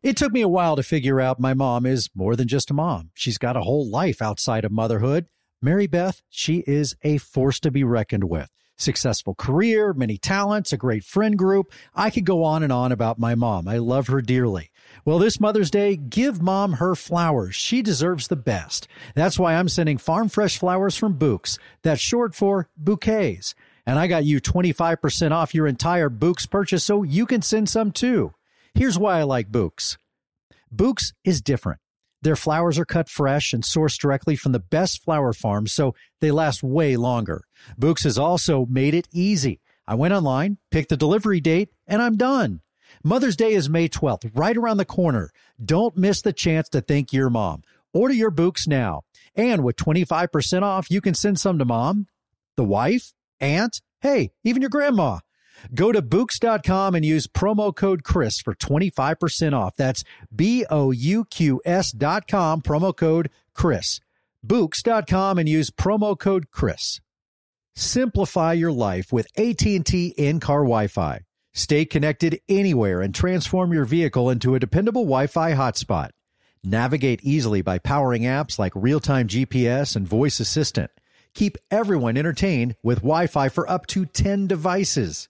It 0.05 0.19
took 0.19 0.33
me 0.33 0.43
a 0.43 0.49
while 0.49 0.77
to 0.77 0.83
figure 0.83 1.19
out 1.19 1.41
my 1.41 1.55
mom 1.55 1.87
is 1.87 2.11
more 2.15 2.37
than 2.37 2.47
just 2.47 2.71
a 2.71 2.75
mom. 2.75 3.11
She's 3.15 3.39
got 3.39 3.57
a 3.57 3.63
whole 3.63 3.89
life 3.89 4.21
outside 4.21 4.67
of 4.67 4.71
motherhood. 4.71 5.29
Mary 5.63 5.87
Beth, 5.87 6.21
she 6.29 6.63
is 6.67 6.95
a 7.01 7.17
force 7.17 7.59
to 7.61 7.71
be 7.71 7.85
reckoned 7.85 8.25
with. 8.25 8.51
Successful 8.77 9.35
career, 9.35 9.95
many 9.95 10.19
talents, 10.19 10.75
a 10.75 10.77
great 10.77 11.05
friend 11.05 11.39
group. 11.39 11.73
I 11.95 12.11
could 12.11 12.27
go 12.27 12.45
on 12.45 12.63
and 12.63 12.71
on 12.71 12.93
about 12.93 13.19
my 13.19 13.35
mom. 13.35 13.67
I 13.67 13.79
love 13.79 14.09
her 14.09 14.21
dearly. 14.21 14.71
Well, 15.07 15.19
this 15.19 15.41
Mother's 15.41 15.71
Day, 15.71 15.97
give 15.97 16.43
mom 16.43 16.75
her 16.75 16.95
flowers. 16.95 17.55
She 17.55 17.81
deserves 17.81 18.29
the 18.29 18.37
best. 18.37 18.87
That's 19.15 19.39
why 19.39 19.55
I'm 19.55 19.71
sending 19.71 19.97
farm 19.97 20.29
fresh 20.29 20.59
flowers 20.59 20.99
from 20.99 21.19
Bouqs. 21.19 21.59
That's 21.83 21.99
short 21.99 22.35
for 22.35 22.69
bouquets. 22.77 23.55
And 23.87 23.99
I 23.99 24.07
got 24.07 24.27
you 24.27 24.39
25% 24.39 25.31
off 25.31 25.55
your 25.55 25.67
entire 25.67 26.11
Bouqs 26.11 26.51
purchase 26.51 26.85
so 26.85 27.05
you 27.05 27.25
can 27.25 27.41
send 27.41 27.71
some 27.71 27.91
too. 27.91 28.35
Here's 28.75 28.99
why 28.99 29.21
I 29.21 29.23
like 29.23 29.51
Bouqs. 29.51 29.97
Bouqs 30.75 31.13
is 31.25 31.41
different. 31.41 31.81
Their 32.23 32.37
flowers 32.37 32.79
are 32.79 32.85
cut 32.85 33.09
fresh 33.09 33.53
and 33.53 33.63
sourced 33.63 33.99
directly 33.99 34.35
from 34.35 34.53
the 34.53 34.59
best 34.59 35.05
flower 35.05 35.33
farms, 35.33 35.73
so 35.73 35.95
they 36.21 36.31
last 36.31 36.63
way 36.63 36.97
longer. 36.97 37.45
Bouqs 37.79 38.05
has 38.05 38.19
also 38.19 38.67
made 38.67 38.95
it 38.95 39.07
easy. 39.13 39.61
I 39.87 39.95
went 39.95 40.15
online, 40.15 40.59
picked 40.71 40.89
the 40.89 40.97
delivery 40.97 41.41
date, 41.41 41.69
and 41.87 42.03
I'm 42.03 42.17
done. 42.17 42.63
Mother's 43.05 43.37
Day 43.37 43.53
is 43.53 43.69
May 43.69 43.89
12th, 43.89 44.31
right 44.35 44.57
around 44.57 44.79
the 44.79 44.85
corner. 44.85 45.31
Don't 45.63 45.97
miss 45.97 46.23
the 46.23 46.33
chance 46.33 46.69
to 46.71 46.81
thank 46.81 47.13
your 47.13 47.31
mom. 47.31 47.63
Order 47.93 48.15
your 48.15 48.31
Bouqs 48.31 48.67
now. 48.67 49.03
And 49.37 49.63
with 49.63 49.77
25% 49.77 50.63
off, 50.63 50.91
you 50.91 51.01
can 51.01 51.15
send 51.15 51.39
some 51.39 51.59
to 51.59 51.65
mom, 51.65 52.07
the 52.57 52.65
wife, 52.65 53.13
aunt, 53.39 53.81
hey, 54.01 54.31
even 54.43 54.63
your 54.63 54.71
grandma. 54.71 55.19
Go 55.73 55.93
to 55.93 56.03
Bouqs.com 56.03 56.95
and 56.95 57.05
use 57.05 57.27
promo 57.27 57.75
code 57.75 58.03
Chris 58.05 58.41
for 58.41 58.55
25% 58.55 59.53
off. 59.53 59.77
That's 59.77 60.05
B 60.35 60.65
O 60.69 60.91
U 60.91 61.25
Q 61.25 61.61
S 61.65 61.93
dot 61.93 62.27
com, 62.27 62.61
promo 62.61 62.95
code 62.97 63.31
Chris. 63.55 64.01
Bouqs.com 64.45 65.39
and 65.39 65.49
use 65.49 65.71
promo 65.71 66.19
code 66.19 66.51
Chris. 66.51 67.01
Simplify 67.77 68.53
your 68.53 68.71
life 68.71 69.13
with 69.13 69.27
AT&T 69.37 70.15
in-car 70.17 70.61
Wi-Fi. 70.61 71.21
Stay 71.53 71.85
connected 71.85 72.41
anywhere 72.49 73.01
and 73.01 73.15
transform 73.15 73.73
your 73.73 73.85
vehicle 73.85 74.31
into 74.31 74.55
a 74.55 74.61
dependable 74.61 75.03
Wi-Fi 75.03 75.53
hotspot. 75.55 76.11
Navigate 76.63 77.21
easily 77.23 77.63
by 77.63 77.79
powering 77.79 78.23
apps 78.23 78.59
like 78.59 78.73
real-time 78.75 79.29
GPS 79.29 79.97
and 79.97 80.07
voice 80.07 80.41
assistant. 80.41 80.91
Keep 81.35 81.59
everyone 81.71 82.17
entertained 82.17 82.77
with 82.83 82.99
Wi-Fi 82.99 83.49
for 83.49 83.69
up 83.69 83.87
to 83.89 84.07
10 84.07 84.47
devices. 84.47 85.29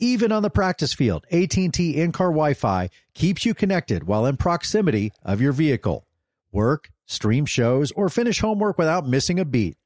Even 0.00 0.30
on 0.30 0.44
the 0.44 0.50
practice 0.50 0.92
field, 0.92 1.26
AT&T 1.32 1.96
in-car 1.96 2.28
Wi-Fi 2.28 2.88
keeps 3.14 3.44
you 3.44 3.52
connected 3.52 4.04
while 4.04 4.26
in 4.26 4.36
proximity 4.36 5.10
of 5.24 5.40
your 5.40 5.50
vehicle. 5.50 6.06
Work, 6.52 6.92
stream 7.04 7.46
shows, 7.46 7.90
or 7.92 8.08
finish 8.08 8.38
homework 8.38 8.78
without 8.78 9.08
missing 9.08 9.40
a 9.40 9.44
beat. 9.44 9.76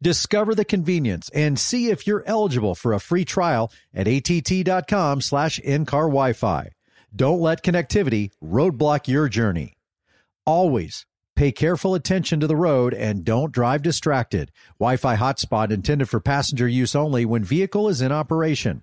Discover 0.00 0.54
the 0.54 0.64
convenience 0.64 1.28
and 1.34 1.58
see 1.58 1.90
if 1.90 2.06
you're 2.06 2.24
eligible 2.26 2.74
for 2.74 2.94
a 2.94 2.98
free 2.98 3.26
trial 3.26 3.70
at 3.92 4.08
att.com 4.08 5.20
slash 5.20 5.58
in-car 5.58 6.04
Wi-Fi. 6.04 6.70
Don't 7.14 7.42
let 7.42 7.62
connectivity 7.62 8.30
roadblock 8.42 9.06
your 9.06 9.28
journey. 9.28 9.74
Always 10.46 11.04
pay 11.36 11.52
careful 11.52 11.94
attention 11.94 12.40
to 12.40 12.46
the 12.46 12.56
road 12.56 12.94
and 12.94 13.22
don't 13.22 13.52
drive 13.52 13.82
distracted. 13.82 14.50
Wi-Fi 14.80 15.16
hotspot 15.16 15.70
intended 15.70 16.08
for 16.08 16.20
passenger 16.20 16.66
use 16.66 16.94
only 16.94 17.26
when 17.26 17.44
vehicle 17.44 17.90
is 17.90 18.00
in 18.00 18.12
operation. 18.12 18.82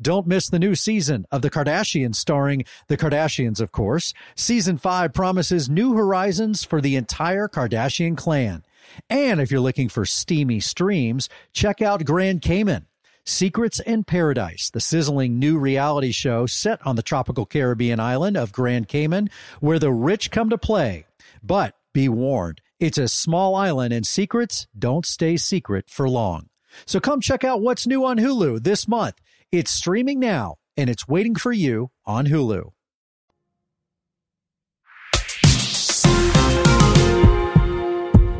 Don't 0.00 0.26
miss 0.26 0.48
the 0.48 0.58
new 0.58 0.74
season 0.74 1.26
of 1.30 1.42
The 1.42 1.50
Kardashians 1.50 2.16
starring 2.16 2.64
The 2.88 2.96
Kardashians, 2.96 3.60
of 3.60 3.72
course. 3.72 4.12
Season 4.34 4.78
5 4.78 5.12
promises 5.12 5.68
new 5.68 5.94
horizons 5.94 6.64
for 6.64 6.80
the 6.80 6.96
entire 6.96 7.48
Kardashian 7.48 8.16
clan. 8.16 8.64
And 9.08 9.40
if 9.40 9.50
you're 9.50 9.60
looking 9.60 9.88
for 9.88 10.04
steamy 10.04 10.60
streams, 10.60 11.28
check 11.52 11.80
out 11.80 12.04
Grand 12.04 12.42
Cayman. 12.42 12.86
Secrets 13.24 13.78
in 13.78 14.02
Paradise, 14.02 14.68
the 14.70 14.80
sizzling 14.80 15.38
new 15.38 15.56
reality 15.56 16.10
show 16.10 16.44
set 16.44 16.84
on 16.84 16.96
the 16.96 17.02
tropical 17.02 17.46
Caribbean 17.46 18.00
island 18.00 18.36
of 18.36 18.52
Grand 18.52 18.88
Cayman, 18.88 19.30
where 19.60 19.78
the 19.78 19.92
rich 19.92 20.32
come 20.32 20.50
to 20.50 20.58
play. 20.58 21.06
But 21.40 21.76
be 21.92 22.08
warned, 22.08 22.60
it's 22.80 22.98
a 22.98 23.06
small 23.06 23.54
island 23.54 23.92
and 23.92 24.04
secrets 24.04 24.66
don't 24.76 25.06
stay 25.06 25.36
secret 25.36 25.88
for 25.88 26.08
long. 26.08 26.48
So 26.84 26.98
come 26.98 27.20
check 27.20 27.44
out 27.44 27.60
what's 27.60 27.86
new 27.86 28.04
on 28.04 28.18
Hulu 28.18 28.64
this 28.64 28.88
month. 28.88 29.20
It's 29.52 29.70
streaming 29.70 30.18
now 30.18 30.56
and 30.78 30.88
it's 30.88 31.06
waiting 31.06 31.34
for 31.34 31.52
you 31.52 31.90
on 32.06 32.26
Hulu. 32.26 32.70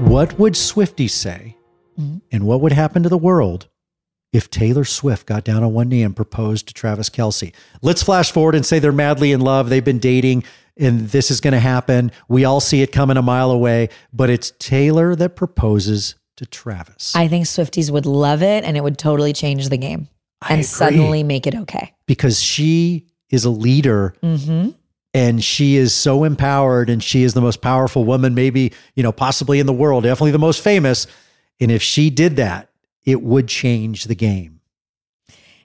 What 0.09 0.39
would 0.39 0.57
Swifty 0.57 1.09
say? 1.09 1.59
Mm-hmm. 2.01 2.19
And 2.33 2.47
what 2.47 2.63
would 2.63 2.73
happen 2.73 3.03
to 3.03 3.11
the 3.11 3.19
world 3.19 3.69
if 4.33 4.49
Taylor 4.49 4.87
Swift 4.87 5.27
got 5.27 5.45
down 5.45 5.63
on 5.63 5.75
one 5.75 5.91
knee 5.91 6.03
and 6.03 6.17
proposed 6.17 6.69
to 6.69 6.75
Travis 6.75 7.11
Kelce? 7.11 7.53
Let's 7.83 8.03
flash 8.03 8.33
forward 8.33 8.55
and 8.55 8.65
say 8.65 8.79
they're 8.79 8.91
madly 8.91 9.33
in 9.33 9.43
love. 9.43 9.69
They've 9.69 9.85
been 9.85 9.99
dating 9.99 10.45
and 10.79 11.11
this 11.11 11.31
is 11.31 11.43
going 11.43 11.53
to 11.53 11.61
happen. 11.61 12.11
We 12.29 12.47
all 12.47 12.61
see 12.61 12.81
it 12.81 12.91
coming 12.91 13.19
a 13.19 13.23
mile 13.23 13.51
away, 13.51 13.91
but 14.15 14.31
it's 14.31 14.55
Taylor 14.59 15.15
that 15.17 15.37
proposes 15.37 16.15
to 16.37 16.47
Travis 16.47 17.15
I 17.15 17.29
think 17.29 17.45
Swifties 17.45 17.91
would 17.91 18.07
love 18.07 18.43
it 18.43 18.65
and 18.65 18.77
it 18.77 18.83
would 18.83 18.97
totally 18.97 19.35
change 19.35 19.69
the 19.69 19.77
game 19.77 20.09
I 20.49 20.55
and 20.55 20.67
suddenly 20.67 21.23
make 21.23 21.47
it 21.47 21.55
okay. 21.55 21.95
because 22.07 22.43
she 22.43 23.07
is 23.31 23.45
a 23.45 23.51
leader 23.51 24.15
Mm-hmm. 24.23 24.71
and 25.15 25.43
she 25.45 25.77
is 25.77 25.95
so 25.95 26.25
empowered 26.25 26.91
and 26.91 27.03
she 27.03 27.23
is 27.23 27.35
the 27.35 27.41
most 27.41 27.61
powerful 27.63 28.05
woman 28.05 28.35
maybe 28.35 28.73
you 28.95 29.03
know 29.03 29.13
possibly 29.13 29.59
in 29.61 29.67
the 29.67 29.73
world 29.73 30.05
definitely 30.05 30.31
the 30.33 30.39
most 30.39 30.63
famous 30.63 31.07
and 31.61 31.71
if 31.71 31.83
she 31.83 32.11
did 32.11 32.37
that 32.37 32.69
it 33.05 33.23
would 33.23 33.49
change 33.49 34.05
the 34.05 34.15
game 34.15 34.61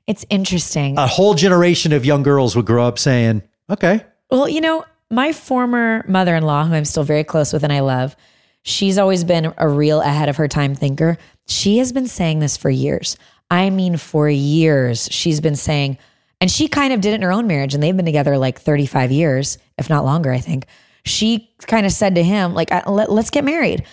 It's 0.06 0.26
interesting. 0.30 0.98
a 0.98 1.08
whole 1.08 1.34
generation 1.34 1.92
of 1.94 2.06
young 2.06 2.24
girls 2.24 2.56
would 2.56 2.66
grow 2.66 2.86
up 2.88 2.98
saying 3.00 3.42
okay 3.70 4.04
Well, 4.32 4.48
you 4.50 4.62
know, 4.62 4.86
my 5.10 5.32
former 5.34 6.04
mother 6.08 6.36
in 6.36 6.44
law, 6.44 6.66
who 6.66 6.74
I'm 6.74 6.86
still 6.86 7.04
very 7.04 7.24
close 7.24 7.54
with 7.54 7.64
and 7.64 7.72
I 7.72 7.80
love, 7.80 8.16
she's 8.64 8.98
always 8.98 9.24
been 9.24 9.54
a 9.58 9.68
real 9.68 10.02
ahead 10.02 10.28
of 10.30 10.36
her 10.38 10.48
time 10.50 10.76
thinker. 10.76 11.18
She 11.48 11.78
has 11.78 11.94
been 11.94 12.08
saying 12.08 12.40
this 12.40 12.58
for 12.58 12.70
years. 12.70 13.16
I 13.50 13.70
mean, 13.70 13.98
for 13.98 14.30
years, 14.30 15.08
she's 15.12 15.40
been 15.40 15.56
saying, 15.56 15.98
and 16.42 16.52
she 16.52 16.68
kind 16.68 16.94
of 16.94 17.02
did 17.02 17.14
it 17.14 17.16
in 17.16 17.22
her 17.22 17.32
own 17.32 17.48
marriage, 17.48 17.74
and 17.74 17.82
they've 17.82 17.96
been 17.96 18.06
together 18.06 18.38
like 18.38 18.60
35 18.60 19.12
years, 19.12 19.58
if 19.78 19.90
not 19.90 20.06
longer, 20.06 20.32
I 20.32 20.40
think. 20.40 20.68
She 21.06 21.50
kind 21.68 21.86
of 21.86 21.92
said 21.92 22.16
to 22.16 22.24
him, 22.24 22.54
like, 22.54 22.72
uh, 22.72 22.84
let, 22.88 23.12
let's 23.12 23.30
get 23.30 23.46
married. 23.46 23.86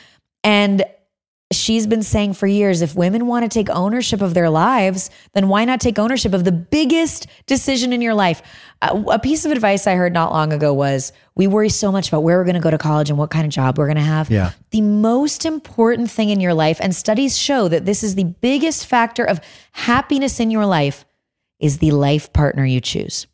And 0.42 0.84
she's 1.52 1.86
been 1.86 2.02
saying 2.02 2.34
for 2.34 2.46
years 2.46 2.82
if 2.82 2.94
women 2.94 3.26
want 3.26 3.44
to 3.44 3.48
take 3.48 3.68
ownership 3.70 4.20
of 4.20 4.34
their 4.34 4.50
lives, 4.50 5.10
then 5.32 5.48
why 5.48 5.64
not 5.64 5.80
take 5.80 5.98
ownership 5.98 6.32
of 6.32 6.44
the 6.44 6.52
biggest 6.52 7.26
decision 7.46 7.92
in 7.92 8.00
your 8.00 8.14
life? 8.14 8.42
Uh, 8.82 9.02
a 9.10 9.18
piece 9.18 9.44
of 9.44 9.52
advice 9.52 9.86
I 9.86 9.94
heard 9.94 10.12
not 10.12 10.32
long 10.32 10.52
ago 10.52 10.72
was 10.72 11.12
we 11.34 11.46
worry 11.46 11.68
so 11.68 11.92
much 11.92 12.08
about 12.08 12.22
where 12.22 12.38
we're 12.38 12.44
going 12.44 12.54
to 12.54 12.60
go 12.60 12.70
to 12.70 12.78
college 12.78 13.10
and 13.10 13.18
what 13.18 13.30
kind 13.30 13.44
of 13.44 13.52
job 13.52 13.78
we're 13.78 13.86
going 13.86 13.96
to 13.96 14.02
have. 14.02 14.30
Yeah. 14.30 14.52
The 14.70 14.80
most 14.80 15.44
important 15.44 16.10
thing 16.10 16.30
in 16.30 16.40
your 16.40 16.54
life, 16.54 16.78
and 16.80 16.94
studies 16.94 17.38
show 17.38 17.68
that 17.68 17.84
this 17.84 18.02
is 18.02 18.14
the 18.14 18.24
biggest 18.24 18.86
factor 18.86 19.24
of 19.24 19.40
happiness 19.72 20.40
in 20.40 20.50
your 20.50 20.66
life, 20.66 21.04
is 21.60 21.78
the 21.78 21.92
life 21.92 22.32
partner 22.32 22.64
you 22.64 22.80
choose. 22.80 23.26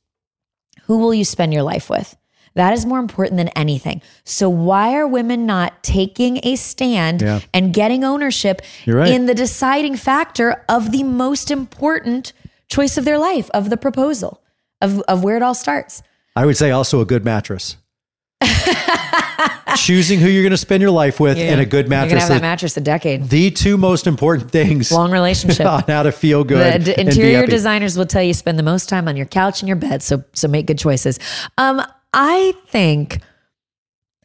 Who 0.85 0.99
will 0.99 1.15
you 1.15 1.25
spend 1.25 1.53
your 1.53 1.63
life 1.63 1.89
with? 1.89 2.17
That 2.55 2.73
is 2.73 2.85
more 2.85 2.99
important 2.99 3.37
than 3.37 3.49
anything. 3.49 4.03
So, 4.25 4.49
why 4.49 4.95
are 4.97 5.07
women 5.07 5.47
not 5.47 5.83
taking 5.83 6.41
a 6.43 6.57
stand 6.57 7.23
Yeah. 7.23 7.41
and 7.55 7.73
getting 7.73 8.03
ownership 8.05 8.61
right. 8.87 9.09
in 9.11 9.27
the 9.27 9.35
deciding 9.35 9.97
factor 9.97 10.65
of 10.69 10.91
the 10.93 11.03
most 11.05 11.51
important 11.51 12.33
choice 12.69 12.97
of 12.99 13.05
their 13.05 13.19
life, 13.19 13.49
of 13.55 13.71
the 13.71 13.77
proposal, 13.77 14.43
of, 14.81 15.01
of 15.03 15.23
where 15.25 15.37
it 15.37 15.43
all 15.43 15.55
starts? 15.55 16.03
i 16.37 16.47
would 16.47 16.57
say 16.57 16.71
also 16.71 17.01
a 17.01 17.05
good 17.05 17.25
mattress 17.25 17.77
choosing 19.77 20.19
who 20.21 20.29
you're 20.29 20.43
going 20.43 20.51
to 20.51 20.57
spend 20.57 20.81
your 20.81 20.91
life 20.91 21.21
with 21.21 21.39
and 21.39 21.61
a 21.61 21.67
good 21.67 21.87
You're 21.87 21.91
mattress 21.91 22.23
have 22.23 22.29
that 22.31 22.43
mattress 22.43 22.77
a 22.77 22.81
decade. 22.81 23.29
the 23.29 23.51
two 23.51 23.77
most 23.77 24.07
important 24.07 24.51
things 24.51 24.91
Long 24.93 25.11
relationship. 25.11 25.67
on 25.77 25.83
how 25.87 26.03
to 26.03 26.13
feel 26.13 26.45
The 26.45 26.49
good 26.55 26.85
d- 26.85 26.95
and 26.95 27.07
be 27.07 27.11
interior 27.13 27.47
designers 27.47 27.97
will 27.97 28.07
tell 28.07 28.23
you 28.23 28.35
spend 28.35 28.59
the 28.59 28.63
most 28.65 28.89
time 28.89 29.09
on 29.09 29.17
your 29.17 29.27
couch 29.27 29.61
and 29.63 29.69
your 29.69 29.77
bed. 29.77 30.03
So 30.03 30.23
so 30.35 30.49
make 30.49 30.67
good 30.67 30.79
choices. 30.79 31.19
Um, 31.59 31.83
I 32.13 32.55
think 32.67 33.21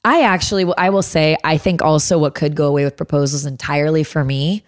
I 0.03 0.21
actually 0.21 0.71
I 0.77 0.89
will 0.89 1.01
say 1.01 1.37
I 1.43 1.57
think 1.57 1.81
also 1.81 2.17
what 2.17 2.35
could 2.35 2.55
go 2.55 2.67
away 2.67 2.83
with 2.83 2.95
proposals 2.97 3.45
entirely 3.45 4.03
for 4.03 4.23
me 4.23 4.63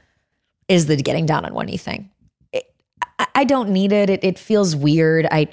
is 0.67 0.87
the 0.87 0.95
getting 0.97 1.25
down 1.25 1.45
on 1.45 1.53
one 1.53 1.67
knee 1.67 1.77
thing. 1.77 2.09
It, 2.51 2.73
I, 3.19 3.27
I 3.35 3.43
don't 3.43 3.69
need 3.69 3.91
it. 3.91 4.09
it. 4.09 4.23
It 4.23 4.39
feels 4.39 4.75
weird. 4.75 5.27
I 5.31 5.47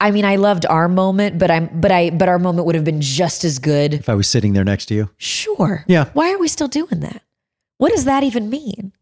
I 0.00 0.10
mean 0.10 0.24
I 0.24 0.36
loved 0.36 0.66
our 0.66 0.88
moment, 0.88 1.38
but 1.38 1.50
I'm 1.50 1.68
but 1.80 1.92
I 1.92 2.10
but 2.10 2.28
our 2.28 2.38
moment 2.38 2.66
would 2.66 2.74
have 2.74 2.84
been 2.84 3.00
just 3.00 3.44
as 3.44 3.58
good. 3.58 3.94
if 3.94 4.08
i 4.08 4.14
was 4.14 4.26
sitting 4.28 4.52
there 4.52 4.64
next 4.64 4.86
to 4.86 4.94
you 4.94 5.10
Sure. 5.18 5.84
Yeah. 5.86 6.10
Why 6.12 6.32
are 6.32 6.38
we 6.38 6.48
still 6.48 6.68
doing 6.68 7.00
that? 7.00 7.22
What 7.78 7.92
does 7.92 8.04
that 8.04 8.22
even 8.24 8.50
mean? 8.50 8.92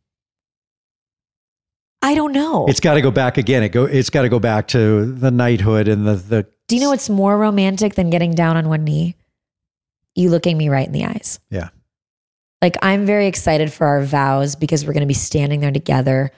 I 2.02 2.14
don't 2.14 2.32
know. 2.32 2.66
it's 2.66 2.80
got 2.80 2.94
to 2.94 3.02
go 3.02 3.10
back 3.10 3.36
again 3.38 3.62
it 3.62 3.70
go 3.70 3.84
it's 3.84 4.08
got 4.10 4.22
to 4.22 4.28
go 4.28 4.38
back 4.38 4.68
to 4.68 5.04
the 5.04 5.30
knighthood 5.30 5.86
and 5.86 6.06
the 6.06 6.14
the 6.14 6.46
Do 6.70 6.76
you 6.76 6.82
know 6.82 6.90
what's 6.90 7.10
more 7.10 7.36
romantic 7.36 7.96
than 7.96 8.10
getting 8.10 8.32
down 8.32 8.56
on 8.56 8.68
one 8.68 8.84
knee? 8.84 9.16
You 10.14 10.30
looking 10.30 10.56
me 10.56 10.68
right 10.68 10.86
in 10.86 10.92
the 10.92 11.04
eyes. 11.04 11.40
yeah 11.50 11.70
Like 12.62 12.76
I'm 12.80 13.06
very 13.06 13.26
excited 13.26 13.72
for 13.72 13.88
our 13.88 14.04
vows 14.04 14.54
because 14.54 14.86
we're 14.86 14.92
going 14.92 15.00
to 15.00 15.08
be 15.08 15.12
standing 15.14 15.58
there 15.58 15.72
together, 15.72 16.30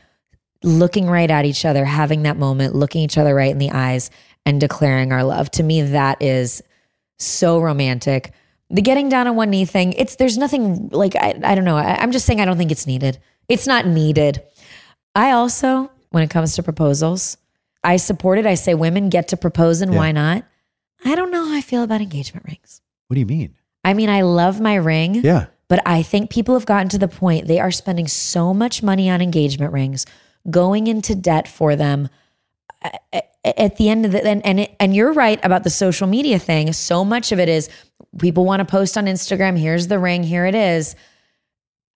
looking 0.62 1.06
right 1.06 1.30
at 1.30 1.44
each 1.44 1.66
other, 1.66 1.84
having 1.84 2.22
that 2.22 2.38
moment, 2.38 2.74
looking 2.74 3.02
each 3.02 3.18
other 3.18 3.34
right 3.34 3.50
in 3.50 3.58
the 3.58 3.72
eyes 3.72 4.10
and 4.46 4.58
declaring 4.58 5.12
our 5.12 5.22
love. 5.22 5.50
To 5.50 5.62
me 5.62 5.82
that 5.82 6.22
is 6.22 6.62
so 7.18 7.60
romantic. 7.60 8.32
The 8.70 8.80
getting 8.80 9.10
down 9.10 9.26
on 9.26 9.36
one 9.36 9.50
knee 9.50 9.66
thing, 9.66 9.92
it's 9.92 10.16
there's 10.16 10.38
nothing 10.38 10.88
like 10.88 11.14
I, 11.14 11.38
I 11.44 11.54
don't 11.54 11.66
know. 11.66 11.76
I, 11.76 11.96
I'm 11.96 12.10
just 12.10 12.24
saying 12.24 12.40
I 12.40 12.46
don't 12.46 12.56
think 12.56 12.72
it's 12.72 12.86
needed. 12.86 13.18
It's 13.50 13.66
not 13.66 13.86
needed. 13.86 14.42
I 15.14 15.32
also, 15.32 15.90
when 16.08 16.22
it 16.22 16.30
comes 16.30 16.54
to 16.54 16.62
proposals, 16.62 17.36
I 17.84 17.96
support 17.96 18.38
it. 18.38 18.46
I 18.46 18.54
say 18.54 18.74
women 18.74 19.08
get 19.08 19.28
to 19.28 19.36
propose 19.36 19.80
and 19.80 19.92
Yeah. 19.92 19.98
why 19.98 20.12
not? 20.12 20.44
I 21.04 21.14
don't 21.14 21.30
know 21.32 21.46
how 21.48 21.54
I 21.56 21.60
feel 21.60 21.82
about 21.82 22.00
engagement 22.00 22.46
rings. 22.46 22.80
what 23.08 23.14
do 23.14 23.20
you 23.20 23.26
mean 23.26 23.54
I 23.84 23.94
mean, 23.94 24.08
I 24.08 24.20
love 24.22 24.60
my 24.60 24.76
ring. 24.76 25.16
yeah 25.16 25.46
But 25.68 25.80
I 25.84 26.02
think 26.02 26.30
people 26.30 26.54
have 26.54 26.66
gotten 26.66 26.88
to 26.90 26.98
the 26.98 27.08
point 27.08 27.48
they 27.48 27.58
are 27.58 27.72
spending 27.72 28.06
so 28.08 28.54
much 28.54 28.82
money 28.82 29.10
on 29.10 29.20
engagement 29.20 29.72
rings, 29.72 30.06
going 30.50 30.86
into 30.86 31.14
debt 31.14 31.48
for 31.48 31.74
them. 31.76 32.08
At 33.44 33.76
the 33.76 33.88
end 33.88 34.06
of 34.06 34.12
the 34.12 34.24
and 34.24 34.44
and, 34.46 34.60
it, 34.60 34.76
and 34.78 34.94
you're 34.94 35.12
right 35.12 35.40
about 35.44 35.64
the 35.64 35.70
social 35.70 36.06
media 36.06 36.38
thing. 36.38 36.72
So 36.72 37.04
much 37.04 37.32
of 37.32 37.40
it 37.40 37.48
is 37.48 37.68
people 38.18 38.44
want 38.44 38.60
to 38.60 38.64
post 38.64 38.96
on 38.96 39.06
Instagram. 39.06 39.58
Here's 39.58 39.88
the 39.88 39.98
ring. 39.98 40.22
Here 40.22 40.46
it 40.46 40.54
is. 40.54 40.94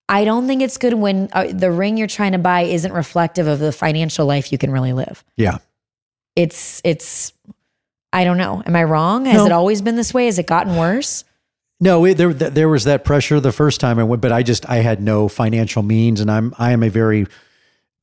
I 0.09 0.23
don't 0.25 0.47
think 0.47 0.61
it's 0.61 0.77
good 0.77 0.93
when 0.93 1.29
uh, 1.33 1.47
the 1.53 1.71
ring 1.71 1.97
you're 1.97 2.07
trying 2.07 2.31
to 2.33 2.37
buy 2.37 2.61
isn't 2.61 2.91
reflective 2.93 3.47
of 3.47 3.59
the 3.59 3.71
financial 3.71 4.25
life 4.25 4.51
you 4.51 4.57
can 4.57 4.71
really 4.71 4.93
live. 4.93 5.23
yeah 5.37 5.57
It's 6.37 6.81
it's. 6.83 7.33
I 8.13 8.23
don't 8.23 8.37
know. 8.37 8.61
Am 8.65 8.75
I 8.75 8.83
wrong? 8.83 9.25
Has 9.25 9.37
No. 9.37 9.45
it 9.47 9.51
always 9.51 9.81
been 9.81 9.95
this 9.95 10.13
way? 10.13 10.27
Has 10.27 10.39
it 10.39 10.45
gotten 10.47 10.75
worse? 10.77 11.23
No, 11.79 12.05
it, 12.05 12.15
there 12.15 12.31
there 12.33 12.69
was 12.69 12.83
that 12.85 13.03
pressure 13.03 13.39
the 13.39 13.51
first 13.51 13.79
time 13.79 13.97
I 13.99 14.03
went, 14.03 14.21
but 14.21 14.31
I 14.31 14.43
just 14.43 14.69
I 14.69 14.77
had 14.77 15.01
no 15.01 15.27
financial 15.27 15.81
means, 15.83 16.21
and 16.21 16.29
I'm 16.31 16.53
I 16.57 16.71
am 16.71 16.83
a 16.83 16.89
very 16.89 17.25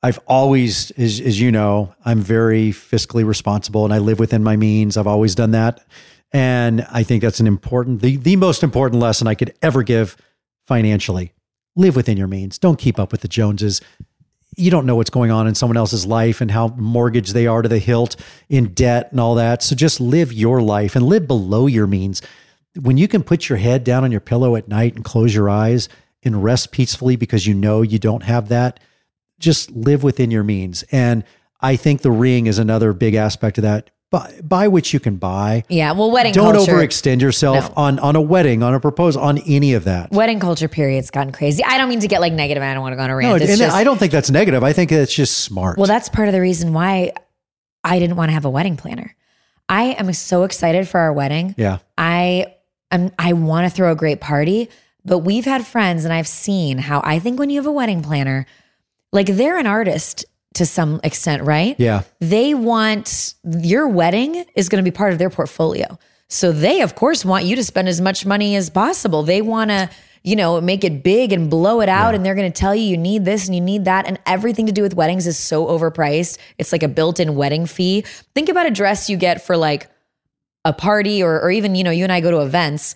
I've 0.03 0.19
always, 0.27 0.91
as, 0.99 1.19
as 1.19 1.41
you 1.41 1.51
know, 1.51 1.95
I'm 2.05 2.21
very 2.21 2.73
fiscally 2.73 3.25
responsible, 3.25 3.87
and 3.87 3.95
I 3.95 3.99
live 3.99 4.19
within 4.19 4.45
my 4.45 4.55
means. 4.55 4.99
I've 4.99 5.07
always 5.07 5.35
done 5.35 5.53
that, 5.53 5.83
and 6.31 6.87
I 6.93 7.05
think 7.05 7.23
that's 7.23 7.41
an 7.41 7.47
important 7.47 8.03
the 8.03 8.17
the 8.17 8.37
most 8.37 8.63
important 8.63 9.01
lesson 9.01 9.27
I 9.29 9.35
could 9.35 9.55
ever 9.63 9.83
give 9.83 10.17
financially. 10.67 11.33
Live 11.77 11.97
within 11.97 12.17
your 12.17 12.29
means. 12.29 12.59
Don't 12.59 12.79
keep 12.79 12.99
up 12.99 13.13
with 13.13 13.23
the 13.23 13.29
Joneses. 13.29 13.81
You 14.57 14.71
don't 14.71 14.87
know 14.87 14.97
what's 14.97 15.11
going 15.11 15.31
on 15.31 15.47
in 15.47 15.55
someone 15.55 15.77
else's 15.77 16.07
life 16.07 16.41
and 16.41 16.51
how 16.51 16.69
mortgaged 16.77 17.35
they 17.35 17.47
are 17.47 17.63
to 17.63 17.69
the 17.69 17.79
hilt 17.79 18.17
in 18.49 18.75
debt 18.75 19.09
and 19.11 19.21
all 19.21 19.35
that. 19.35 19.63
So 19.63 19.75
just 19.75 20.01
live 20.01 20.33
your 20.33 20.63
life 20.63 20.97
and 20.97 21.07
live 21.07 21.27
below 21.27 21.67
your 21.67 21.87
means 21.87 22.23
when 22.81 22.97
you 22.97 23.09
can 23.09 23.23
put 23.23 23.49
your 23.49 23.59
head 23.59 23.85
down 23.85 24.05
on 24.05 24.11
your 24.11 24.21
pillow 24.21 24.57
at 24.57 24.69
night 24.69 24.95
and 24.95 25.05
close 25.05 25.35
your 25.35 25.49
eyes 25.49 25.89
and 26.23 26.43
rest 26.43 26.73
peacefully 26.73 27.17
because 27.17 27.47
you 27.47 27.55
know 27.55 27.83
you 27.83 27.99
don't 27.99 28.23
have 28.23 28.49
that, 28.49 28.81
just 29.39 29.71
live 29.71 30.03
within 30.03 30.31
your 30.31 30.43
means. 30.43 30.83
And 30.91 31.25
I 31.61 31.77
think 31.77 32.03
the 32.03 32.11
ring 32.11 32.47
is 32.47 32.59
another 32.59 32.93
big 32.93 33.15
aspect 33.15 33.59
of 33.59 33.63
that. 33.63 33.91
Buy, 34.15 34.41
buy 34.43 34.69
what 34.69 34.93
you 34.93 35.01
can 35.01 35.17
buy. 35.17 35.65
Yeah. 35.69 35.93
Well, 35.93 36.11
wedding 36.11 36.33
Don't 36.33 36.55
culture. 36.55 36.73
overextend 36.73 37.21
yourself 37.21 37.69
No. 37.71 37.75
on 37.77 37.99
on 37.99 38.15
a 38.17 38.21
wedding, 38.21 38.63
on 38.63 38.73
a 38.75 38.81
proposal, 38.81 39.23
on 39.23 39.39
any 39.39 39.75
of 39.75 39.85
that. 39.85 40.11
Wedding 40.13 40.39
culture 40.39 40.69
period's 40.69 41.11
gotten 41.11 41.33
crazy. 41.33 41.65
I 41.65 41.79
don't 41.79 41.89
mean 41.89 42.01
to 42.01 42.09
get 42.09 42.21
like 42.21 42.33
negative. 42.33 42.63
I 42.63 42.73
don't 42.75 42.83
want 42.83 42.93
to 42.93 42.97
go 42.97 43.03
on 43.03 43.11
a 43.11 43.13
No, 43.13 43.17
rant. 43.19 43.43
and 43.43 43.59
just, 43.59 43.75
I 43.75 43.83
don't 43.83 43.99
think 43.99 44.13
that's 44.13 44.31
negative. 44.31 44.63
I 44.63 44.73
think 44.73 44.93
it's 44.93 45.13
just 45.15 45.39
smart. 45.41 45.79
well, 45.79 45.87
that's 45.89 46.09
part 46.09 46.29
of 46.29 46.33
the 46.35 46.41
reason 46.41 46.73
why 46.73 47.13
I 47.83 47.99
didn't 47.99 48.17
want 48.17 48.29
to 48.29 48.35
have 48.35 48.45
a 48.45 48.51
wedding 48.51 48.77
planner. 48.77 49.15
I 49.69 49.85
am 49.99 50.13
so 50.13 50.45
excited 50.45 50.87
for 50.87 51.01
our 51.01 51.13
wedding. 51.13 51.55
Yeah. 51.59 51.79
I 51.99 52.55
am 52.91 53.11
I 53.19 53.33
want 53.33 53.69
to 53.69 53.75
throw 53.75 53.91
a 53.91 53.97
great 53.97 54.21
party, 54.21 54.69
but 55.05 55.19
we've 55.19 55.45
had 55.45 55.67
friends 55.67 56.05
and 56.05 56.15
I've 56.15 56.29
seen 56.29 56.79
how 56.79 57.01
I 57.03 57.19
think 57.19 57.39
when 57.39 57.51
you 57.51 57.59
have 57.59 57.67
a 57.67 57.73
wedding 57.73 58.03
planner, 58.03 58.47
like 59.13 59.27
they're 59.27 59.59
an 59.59 59.67
artist 59.67 60.25
to 60.55 60.67
some 60.67 61.01
extent, 61.05 61.43
right? 61.43 61.77
Yeah. 61.79 62.03
They 62.21 62.55
want 62.55 63.35
your 63.45 63.89
wedding 63.89 64.45
is 64.55 64.69
going 64.69 64.83
to 64.83 64.89
be 64.89 64.95
part 64.95 65.13
of 65.13 65.19
their 65.19 65.31
portfolio. 65.31 65.99
So 66.29 66.53
they 66.53 66.81
of 66.81 66.95
course 66.95 67.25
want 67.25 67.45
you 67.45 67.57
to 67.57 67.65
spend 67.65 67.89
as 67.89 68.01
much 68.01 68.25
money 68.25 68.57
as 68.57 68.71
possible. 68.71 69.23
They 69.23 69.43
want 69.43 69.71
to 69.71 69.91
you 70.25 70.37
know, 70.37 70.59
make 70.59 70.85
it 70.85 71.03
big 71.03 71.33
and 71.33 71.51
blow 71.51 71.83
it 71.83 71.89
out. 71.89 72.15
And 72.15 72.25
they're 72.25 72.35
going 72.35 72.51
to 72.51 72.59
tell 72.59 72.75
you 72.75 72.83
you 72.83 72.97
need 72.97 73.27
this 73.27 73.47
and 73.47 73.55
you 73.55 73.61
need 73.61 73.85
that. 73.85 74.07
And 74.07 74.19
everything 74.25 74.67
to 74.67 74.73
do 74.73 74.83
with 74.83 74.95
weddings 74.95 75.27
is 75.27 75.39
so 75.39 75.67
overpriced. 75.67 76.39
It's 76.57 76.73
like 76.73 76.83
a 76.83 76.89
built 76.89 77.21
in 77.21 77.37
wedding 77.37 77.67
fee. 77.67 78.01
Think 78.35 78.49
about 78.49 78.67
a 78.67 78.71
dress 78.71 79.11
you 79.11 79.19
get 79.19 79.45
for 79.45 79.55
like 79.55 79.87
a 80.65 80.73
party 80.73 81.23
or, 81.23 81.43
or 81.43 81.51
even, 81.51 81.75
you 81.75 81.85
know, 81.85 81.91
you 81.91 82.05
and 82.05 82.13
I 82.13 82.23
go 82.23 82.31
to 82.31 82.41
events 82.41 82.95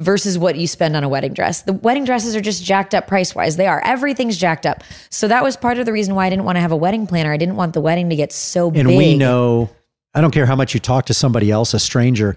versus 0.00 0.38
what 0.38 0.56
you 0.56 0.66
spend 0.66 0.94
on 0.94 1.04
a 1.04 1.08
wedding 1.08 1.32
dress. 1.32 1.62
The 1.62 1.72
wedding 1.72 2.04
dresses 2.04 2.36
are 2.36 2.40
just 2.40 2.62
jacked 2.62 2.94
up 2.94 3.06
price 3.06 3.34
wise. 3.34 3.56
They 3.56 3.66
are. 3.66 3.80
Everything's 3.84 4.36
jacked 4.36 4.66
up. 4.66 4.84
So 5.08 5.28
that 5.28 5.42
was 5.42 5.56
part 5.56 5.78
of 5.78 5.86
the 5.86 5.92
reason 5.92 6.14
why 6.14 6.26
I 6.26 6.30
didn't 6.30 6.44
want 6.44 6.56
to 6.56 6.60
have 6.60 6.72
a 6.72 6.76
wedding 6.76 7.06
planner. 7.06 7.32
I 7.32 7.36
didn't 7.38 7.56
want 7.56 7.72
the 7.72 7.80
wedding 7.80 8.10
to 8.10 8.16
get 8.16 8.32
so 8.32 8.70
big. 8.70 8.80
And 8.80 8.96
we 8.96 9.16
know, 9.16 9.70
I 10.14 10.20
don't 10.20 10.32
care 10.32 10.46
how 10.46 10.56
much 10.56 10.74
you 10.74 10.80
talk 10.80 11.06
to 11.06 11.14
somebody 11.14 11.50
else, 11.50 11.72
a 11.72 11.78
stranger, 11.78 12.36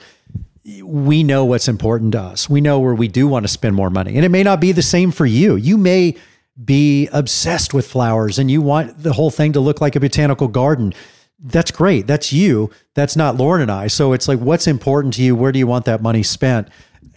we 0.83 1.23
know 1.23 1.45
what's 1.45 1.67
important 1.67 2.11
to 2.13 2.21
us. 2.21 2.49
We 2.49 2.61
know 2.61 2.79
where 2.79 2.93
we 2.93 3.07
do 3.07 3.27
want 3.27 3.43
to 3.45 3.47
spend 3.47 3.75
more 3.75 3.89
money. 3.89 4.15
And 4.15 4.25
it 4.25 4.29
may 4.29 4.43
not 4.43 4.59
be 4.61 4.71
the 4.71 4.81
same 4.81 5.11
for 5.11 5.25
you. 5.25 5.55
You 5.55 5.77
may 5.77 6.15
be 6.63 7.07
obsessed 7.11 7.73
with 7.73 7.87
flowers 7.87 8.37
and 8.37 8.51
you 8.51 8.61
want 8.61 9.01
the 9.01 9.13
whole 9.13 9.31
thing 9.31 9.53
to 9.53 9.59
look 9.59 9.81
like 9.81 9.95
a 9.95 9.99
botanical 9.99 10.47
garden. 10.47 10.93
That's 11.39 11.71
great. 11.71 12.05
That's 12.05 12.33
you. 12.33 12.69
That's 12.95 13.15
not 13.15 13.37
Lauren 13.37 13.61
and 13.61 13.71
I. 13.71 13.87
So 13.87 14.11
it's 14.11 14.27
like, 14.27 14.39
what's 14.39 14.67
important 14.67 15.13
to 15.15 15.23
you? 15.23 15.35
Where 15.35 15.53
do 15.53 15.59
you 15.59 15.67
want 15.67 15.85
that 15.85 16.01
money 16.01 16.21
spent? 16.21 16.67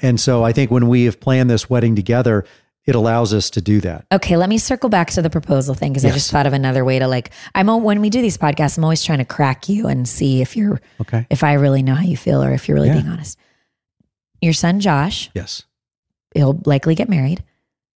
And 0.02 0.20
so 0.20 0.44
I 0.44 0.52
think 0.52 0.70
when 0.70 0.88
we 0.88 1.04
have 1.04 1.20
planned 1.20 1.48
this 1.48 1.70
wedding 1.70 1.94
together, 1.94 2.44
it 2.84 2.96
allows 2.96 3.32
us 3.32 3.50
to 3.50 3.60
do 3.60 3.80
that. 3.80 4.06
Okay, 4.10 4.36
let 4.36 4.48
me 4.48 4.58
circle 4.58 4.88
back 4.88 5.10
to 5.10 5.22
the 5.22 5.30
proposal 5.30 5.74
thing 5.74 5.92
because 5.92 6.02
yes. 6.02 6.12
I 6.12 6.16
just 6.16 6.30
thought 6.32 6.46
of 6.46 6.52
another 6.52 6.84
way 6.84 6.98
to 6.98 7.06
like. 7.06 7.30
I'm 7.54 7.68
when 7.82 8.00
we 8.00 8.10
do 8.10 8.20
these 8.20 8.36
podcasts, 8.36 8.76
I'm 8.76 8.84
always 8.84 9.04
trying 9.04 9.18
to 9.18 9.24
crack 9.24 9.68
you 9.68 9.86
and 9.86 10.08
see 10.08 10.42
if 10.42 10.56
you're 10.56 10.80
okay. 11.00 11.26
If 11.30 11.44
I 11.44 11.54
really 11.54 11.82
know 11.82 11.94
how 11.94 12.02
you 12.02 12.16
feel 12.16 12.42
or 12.42 12.52
if 12.52 12.68
you're 12.68 12.74
really 12.74 12.88
yeah. 12.88 12.94
being 12.94 13.08
honest. 13.08 13.38
Your 14.40 14.52
son 14.52 14.80
Josh, 14.80 15.30
yes, 15.34 15.62
he'll 16.34 16.60
likely 16.66 16.96
get 16.96 17.08
married. 17.08 17.44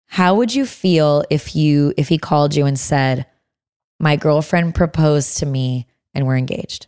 How 0.07 0.37
would 0.37 0.55
you 0.55 0.65
feel 0.65 1.25
if 1.31 1.57
you 1.57 1.93
if 1.97 2.09
he 2.09 2.19
called 2.19 2.55
you 2.55 2.67
and 2.67 2.79
said, 2.79 3.27
"My 3.99 4.15
girlfriend 4.15 4.77
proposed 4.77 5.39
to 5.39 5.47
me 5.47 5.89
and 6.15 6.25
we're 6.27 6.37
engaged"? 6.37 6.87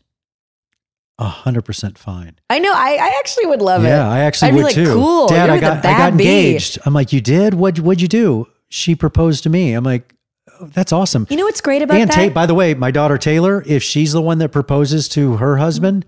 A 1.21 1.25
hundred 1.25 1.63
percent 1.63 1.99
fine. 1.99 2.39
I 2.49 2.61
know. 2.61 2.73
I, 2.73 2.93
I 3.01 3.17
actually 3.19 3.47
would 3.47 3.61
love 3.61 3.83
yeah, 3.83 3.89
it. 3.89 3.93
Yeah, 3.93 4.09
I 4.09 4.19
actually 4.21 4.49
I'd 4.49 4.55
would 4.55 4.61
be 4.61 4.65
like, 4.65 4.75
too. 4.75 4.95
Cool. 4.95 5.27
Dad, 5.29 5.51
I 5.51 5.59
got 5.59 5.85
I 5.85 5.99
got 5.99 6.13
engaged. 6.13 6.79
I'm 6.85 6.95
like, 6.95 7.13
you 7.13 7.21
did? 7.21 7.55
What 7.55 7.81
what'd 7.81 8.01
you 8.01 8.09
do? 8.09 8.47
She 8.69 8.95
proposed 8.95 9.43
to 9.43 9.51
me. 9.51 9.73
I'm 9.73 9.83
like, 9.83 10.15
oh, 10.61 10.67
that's 10.67 10.93
awesome. 10.93 11.27
You 11.29 11.37
know 11.37 11.45
what's 11.45 11.61
great 11.61 11.83
about 11.83 11.95
that? 11.95 12.01
and 12.03 12.11
that? 12.11 12.29
Ta- 12.29 12.33
by 12.33 12.47
the 12.47 12.55
way, 12.55 12.75
my 12.75 12.93
daughter 12.93 13.19
Taylor, 13.19 13.65
if 13.67 13.83
she's 13.83 14.13
the 14.13 14.23
one 14.23 14.39
that 14.39 14.51
proposes 14.51 15.09
to 15.11 15.39
her 15.39 15.57
husband, 15.57 16.07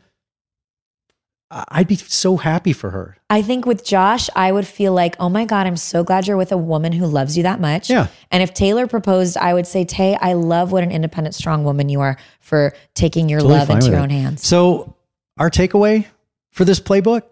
I'd 1.51 1.89
be 1.89 1.97
so 1.97 2.37
happy 2.37 2.73
for 2.73 2.91
her. 2.91 3.17
I 3.29 3.43
think 3.43 3.67
with 3.67 3.85
Josh, 3.85 4.31
I 4.37 4.53
would 4.53 4.67
feel 4.69 4.93
like, 4.93 5.17
oh 5.19 5.29
my 5.29 5.45
God, 5.45 5.67
I'm 5.67 5.77
so 5.77 6.05
glad 6.05 6.29
you're 6.29 6.37
with 6.37 6.53
a 6.53 6.57
woman 6.57 6.93
who 6.93 7.07
loves 7.07 7.37
you 7.37 7.43
that 7.43 7.61
much. 7.61 7.91
Yeah. 7.91 8.07
And 8.31 8.45
if 8.45 8.55
Taylor 8.55 8.87
proposed, 8.87 9.37
I 9.37 9.53
would 9.55 9.67
say, 9.67 9.85
Tay, 9.85 10.17
I 10.21 10.35
love 10.35 10.71
what 10.71 10.85
an 10.85 10.93
independent, 10.93 11.35
strong 11.35 11.65
woman 11.65 11.89
you 11.89 12.01
are 12.01 12.17
for 12.39 12.73
taking 12.95 13.29
your 13.29 13.41
totally 13.41 13.59
love 13.59 13.71
into 13.71 13.87
your 13.87 13.99
it. 13.99 14.03
own 14.03 14.11
hands. 14.11 14.47
So 14.47 14.95
our 15.41 15.51
takeaway 15.51 16.07
for 16.53 16.65
this 16.65 16.79
playbook, 16.79 17.23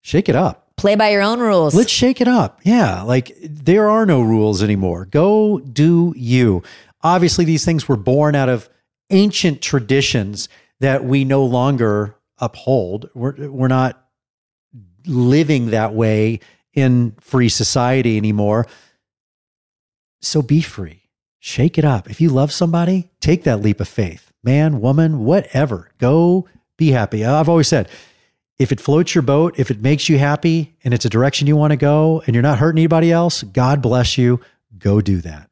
shake 0.00 0.28
it 0.30 0.36
up. 0.36 0.70
Play 0.76 0.94
by 0.94 1.10
your 1.10 1.22
own 1.22 1.40
rules. 1.40 1.74
Let's 1.74 1.90
shake 1.90 2.20
it 2.20 2.28
up. 2.28 2.60
Yeah. 2.62 3.02
Like 3.02 3.36
there 3.42 3.90
are 3.90 4.06
no 4.06 4.22
rules 4.22 4.62
anymore. 4.62 5.04
Go 5.04 5.58
do 5.58 6.14
you. 6.16 6.62
Obviously, 7.02 7.44
these 7.44 7.64
things 7.64 7.88
were 7.88 7.96
born 7.96 8.34
out 8.34 8.48
of 8.48 8.68
ancient 9.10 9.60
traditions 9.60 10.48
that 10.80 11.04
we 11.04 11.24
no 11.24 11.44
longer 11.44 12.16
uphold. 12.38 13.10
We're, 13.14 13.50
we're 13.50 13.68
not 13.68 14.02
living 15.06 15.70
that 15.70 15.92
way 15.92 16.40
in 16.72 17.14
free 17.20 17.48
society 17.48 18.16
anymore. 18.16 18.66
So 20.22 20.40
be 20.40 20.60
free. 20.60 21.02
Shake 21.38 21.78
it 21.78 21.84
up. 21.84 22.08
If 22.08 22.20
you 22.20 22.30
love 22.30 22.52
somebody, 22.52 23.10
take 23.20 23.44
that 23.44 23.60
leap 23.60 23.80
of 23.80 23.88
faith. 23.88 24.32
Man, 24.42 24.80
woman, 24.80 25.20
whatever. 25.20 25.90
Go 25.98 26.48
be 26.76 26.90
happy. 26.90 27.24
I've 27.24 27.48
always 27.48 27.68
said, 27.68 27.88
if 28.58 28.70
it 28.70 28.80
floats 28.80 29.14
your 29.14 29.22
boat, 29.22 29.58
if 29.58 29.70
it 29.70 29.80
makes 29.80 30.08
you 30.08 30.18
happy 30.18 30.76
and 30.84 30.94
it's 30.94 31.04
a 31.04 31.10
direction 31.10 31.46
you 31.46 31.56
want 31.56 31.72
to 31.72 31.76
go 31.76 32.22
and 32.26 32.34
you're 32.34 32.42
not 32.42 32.58
hurting 32.58 32.78
anybody 32.78 33.10
else, 33.10 33.42
God 33.42 33.82
bless 33.82 34.16
you. 34.16 34.40
Go 34.78 35.00
do 35.00 35.20
that. 35.22 35.50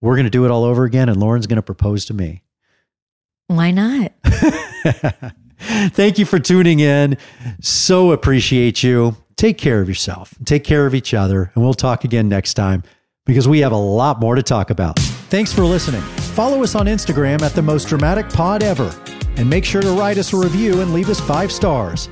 We're 0.00 0.14
going 0.14 0.24
to 0.24 0.30
do 0.30 0.44
it 0.44 0.50
all 0.50 0.64
over 0.64 0.84
again, 0.84 1.08
and 1.08 1.18
Lauren's 1.18 1.46
going 1.46 1.56
to 1.56 1.62
propose 1.62 2.04
to 2.06 2.14
me. 2.14 2.42
Why 3.48 3.70
not? 3.70 4.12
Thank 5.58 6.18
you 6.18 6.24
for 6.24 6.38
tuning 6.38 6.80
in. 6.80 7.16
So 7.60 8.12
appreciate 8.12 8.82
you. 8.82 9.16
Take 9.36 9.58
care 9.58 9.80
of 9.80 9.88
yourself, 9.88 10.34
take 10.44 10.64
care 10.64 10.84
of 10.84 10.96
each 10.96 11.14
other, 11.14 11.52
and 11.54 11.62
we'll 11.62 11.72
talk 11.72 12.02
again 12.02 12.28
next 12.28 12.54
time 12.54 12.82
because 13.24 13.46
we 13.46 13.60
have 13.60 13.70
a 13.70 13.76
lot 13.76 14.18
more 14.18 14.34
to 14.34 14.42
talk 14.42 14.70
about. 14.70 14.98
Thanks 14.98 15.52
for 15.52 15.62
listening. 15.62 16.00
Follow 16.00 16.64
us 16.64 16.74
on 16.74 16.86
Instagram 16.86 17.42
at 17.42 17.52
the 17.52 17.62
most 17.62 17.86
dramatic 17.86 18.28
pod 18.30 18.64
ever, 18.64 18.90
and 19.38 19.48
make 19.48 19.64
sure 19.64 19.80
to 19.80 19.92
write 19.92 20.18
us 20.18 20.32
a 20.32 20.36
review 20.36 20.80
and 20.80 20.92
leave 20.92 21.08
us 21.08 21.20
five 21.20 21.50
stars. 21.50 22.08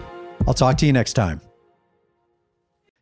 I'll 0.46 0.54
talk 0.54 0.78
to 0.78 0.86
you 0.86 0.92
next 0.92 1.12
time. 1.12 1.40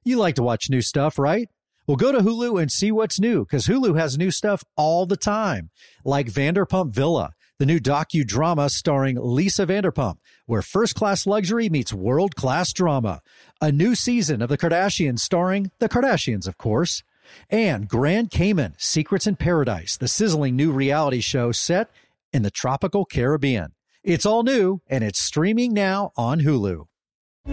You 0.04 0.18
like 0.18 0.34
to 0.34 0.42
watch 0.42 0.68
new 0.68 0.82
stuff, 0.82 1.18
right? 1.18 1.48
Well, 1.86 1.96
go 1.96 2.10
to 2.10 2.18
Hulu 2.18 2.60
and 2.60 2.72
see 2.72 2.90
what's 2.90 3.20
new 3.20 3.44
because 3.44 3.66
Hulu 3.66 3.96
has 3.98 4.18
new 4.18 4.30
stuff 4.30 4.64
all 4.76 5.06
the 5.06 5.16
time, 5.16 5.70
like 6.04 6.26
Vanderpump 6.26 6.92
Villa 6.92 7.30
the 7.58 7.66
new 7.66 7.78
docudrama 7.78 8.68
starring 8.68 9.16
Lisa 9.20 9.64
Vanderpump, 9.66 10.16
where 10.46 10.62
first 10.62 10.94
class 10.94 11.26
luxury 11.26 11.68
meets 11.68 11.92
world 11.92 12.34
class 12.34 12.72
drama. 12.72 13.22
A 13.60 13.70
new 13.70 13.94
season 13.94 14.42
of 14.42 14.48
The 14.48 14.58
Kardashians 14.58 15.20
starring 15.20 15.70
The 15.78 15.88
Kardashians, 15.88 16.48
of 16.48 16.58
course. 16.58 17.02
And 17.48 17.88
Grand 17.88 18.30
Cayman 18.30 18.74
Secrets 18.76 19.26
in 19.26 19.36
Paradise, 19.36 19.96
the 19.96 20.08
sizzling 20.08 20.56
new 20.56 20.72
reality 20.72 21.20
show 21.20 21.52
set 21.52 21.90
in 22.32 22.42
the 22.42 22.50
tropical 22.50 23.04
Caribbean. 23.04 23.72
It's 24.04 24.26
all 24.26 24.42
new 24.42 24.82
and 24.86 25.02
it's 25.02 25.18
streaming 25.18 25.72
now 25.72 26.12
on 26.14 26.42
Hulu. 26.42 26.84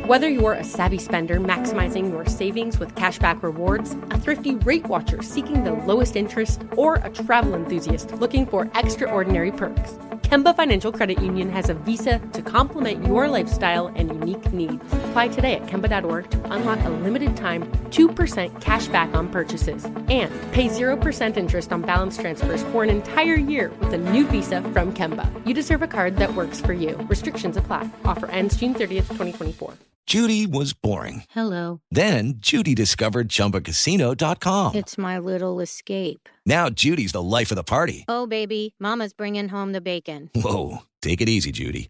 Whether 0.05 0.27
you're 0.27 0.51
a 0.51 0.65
savvy 0.65 0.97
spender 0.97 1.39
maximizing 1.39 2.11
your 2.11 2.25
savings 2.25 2.77
with 2.77 2.93
cashback 2.95 3.41
rewards, 3.41 3.95
a 4.09 4.19
thrifty 4.19 4.55
rate 4.55 4.85
watcher 4.87 5.21
seeking 5.21 5.63
the 5.63 5.71
lowest 5.71 6.17
interest, 6.17 6.63
or 6.75 6.95
a 6.95 7.09
travel 7.09 7.55
enthusiast 7.55 8.11
looking 8.15 8.45
for 8.45 8.69
extraordinary 8.75 9.53
perks, 9.53 9.93
Kemba 10.23 10.53
Financial 10.53 10.91
Credit 10.91 11.21
Union 11.21 11.49
has 11.49 11.69
a 11.69 11.73
visa 11.73 12.19
to 12.33 12.41
complement 12.41 13.07
your 13.07 13.29
lifestyle 13.29 13.87
and 13.87 14.09
unique 14.09 14.51
needs. 14.51 14.83
Apply 15.12 15.28
today 15.28 15.56
at 15.56 15.63
Kemba.org 15.65 16.32
to 16.32 16.54
unlock 16.54 16.80
a 16.86 16.89
limited 16.89 17.36
time 17.36 17.69
2% 17.89 18.62
cash 18.62 18.88
back 18.88 19.13
on 19.13 19.28
purchases 19.28 19.84
and 20.08 20.32
pay 20.54 20.69
0% 20.69 21.36
interest 21.36 21.74
on 21.74 21.82
balance 21.82 22.17
transfers 22.17 22.63
for 22.71 22.84
an 22.84 22.89
entire 22.89 23.36
year 23.36 23.71
with 23.82 23.91
a 23.91 23.97
new 23.97 24.26
visa 24.26 24.62
from 24.62 24.93
Kemba. 24.93 25.28
You 25.45 25.54
deserve 25.54 25.82
a 25.82 25.88
card 25.88 26.15
that 26.15 26.34
works 26.34 26.62
for 26.62 26.71
you. 26.71 26.95
Restrictions 27.10 27.58
apply. 27.58 27.89
Offer 28.06 28.28
ends 28.28 28.56
June 28.56 28.74
30th, 28.74 29.08
2024. 29.10 29.74
Judy 30.06 30.47
was 30.47 30.71
boring. 30.71 31.26
Hello. 31.32 31.82
Then 31.91 32.36
Judy 32.38 32.74
discovered 32.74 33.28
chumbacasino.com. 33.28 34.76
It's 34.76 34.97
my 34.97 35.19
little 35.19 35.60
escape. 35.60 36.30
Now 36.45 36.69
Judy's 36.69 37.12
the 37.12 37.21
life 37.21 37.52
of 37.52 37.58
the 37.58 37.63
party. 37.63 38.06
Oh, 38.08 38.28
baby, 38.28 38.76
Mama's 38.80 39.12
bringing 39.12 39.50
home 39.50 39.74
the 39.74 39.82
bacon. 39.82 40.30
Whoa. 40.36 40.84
Take 41.02 41.19
it 41.19 41.28
easy, 41.28 41.52
Judy. 41.52 41.89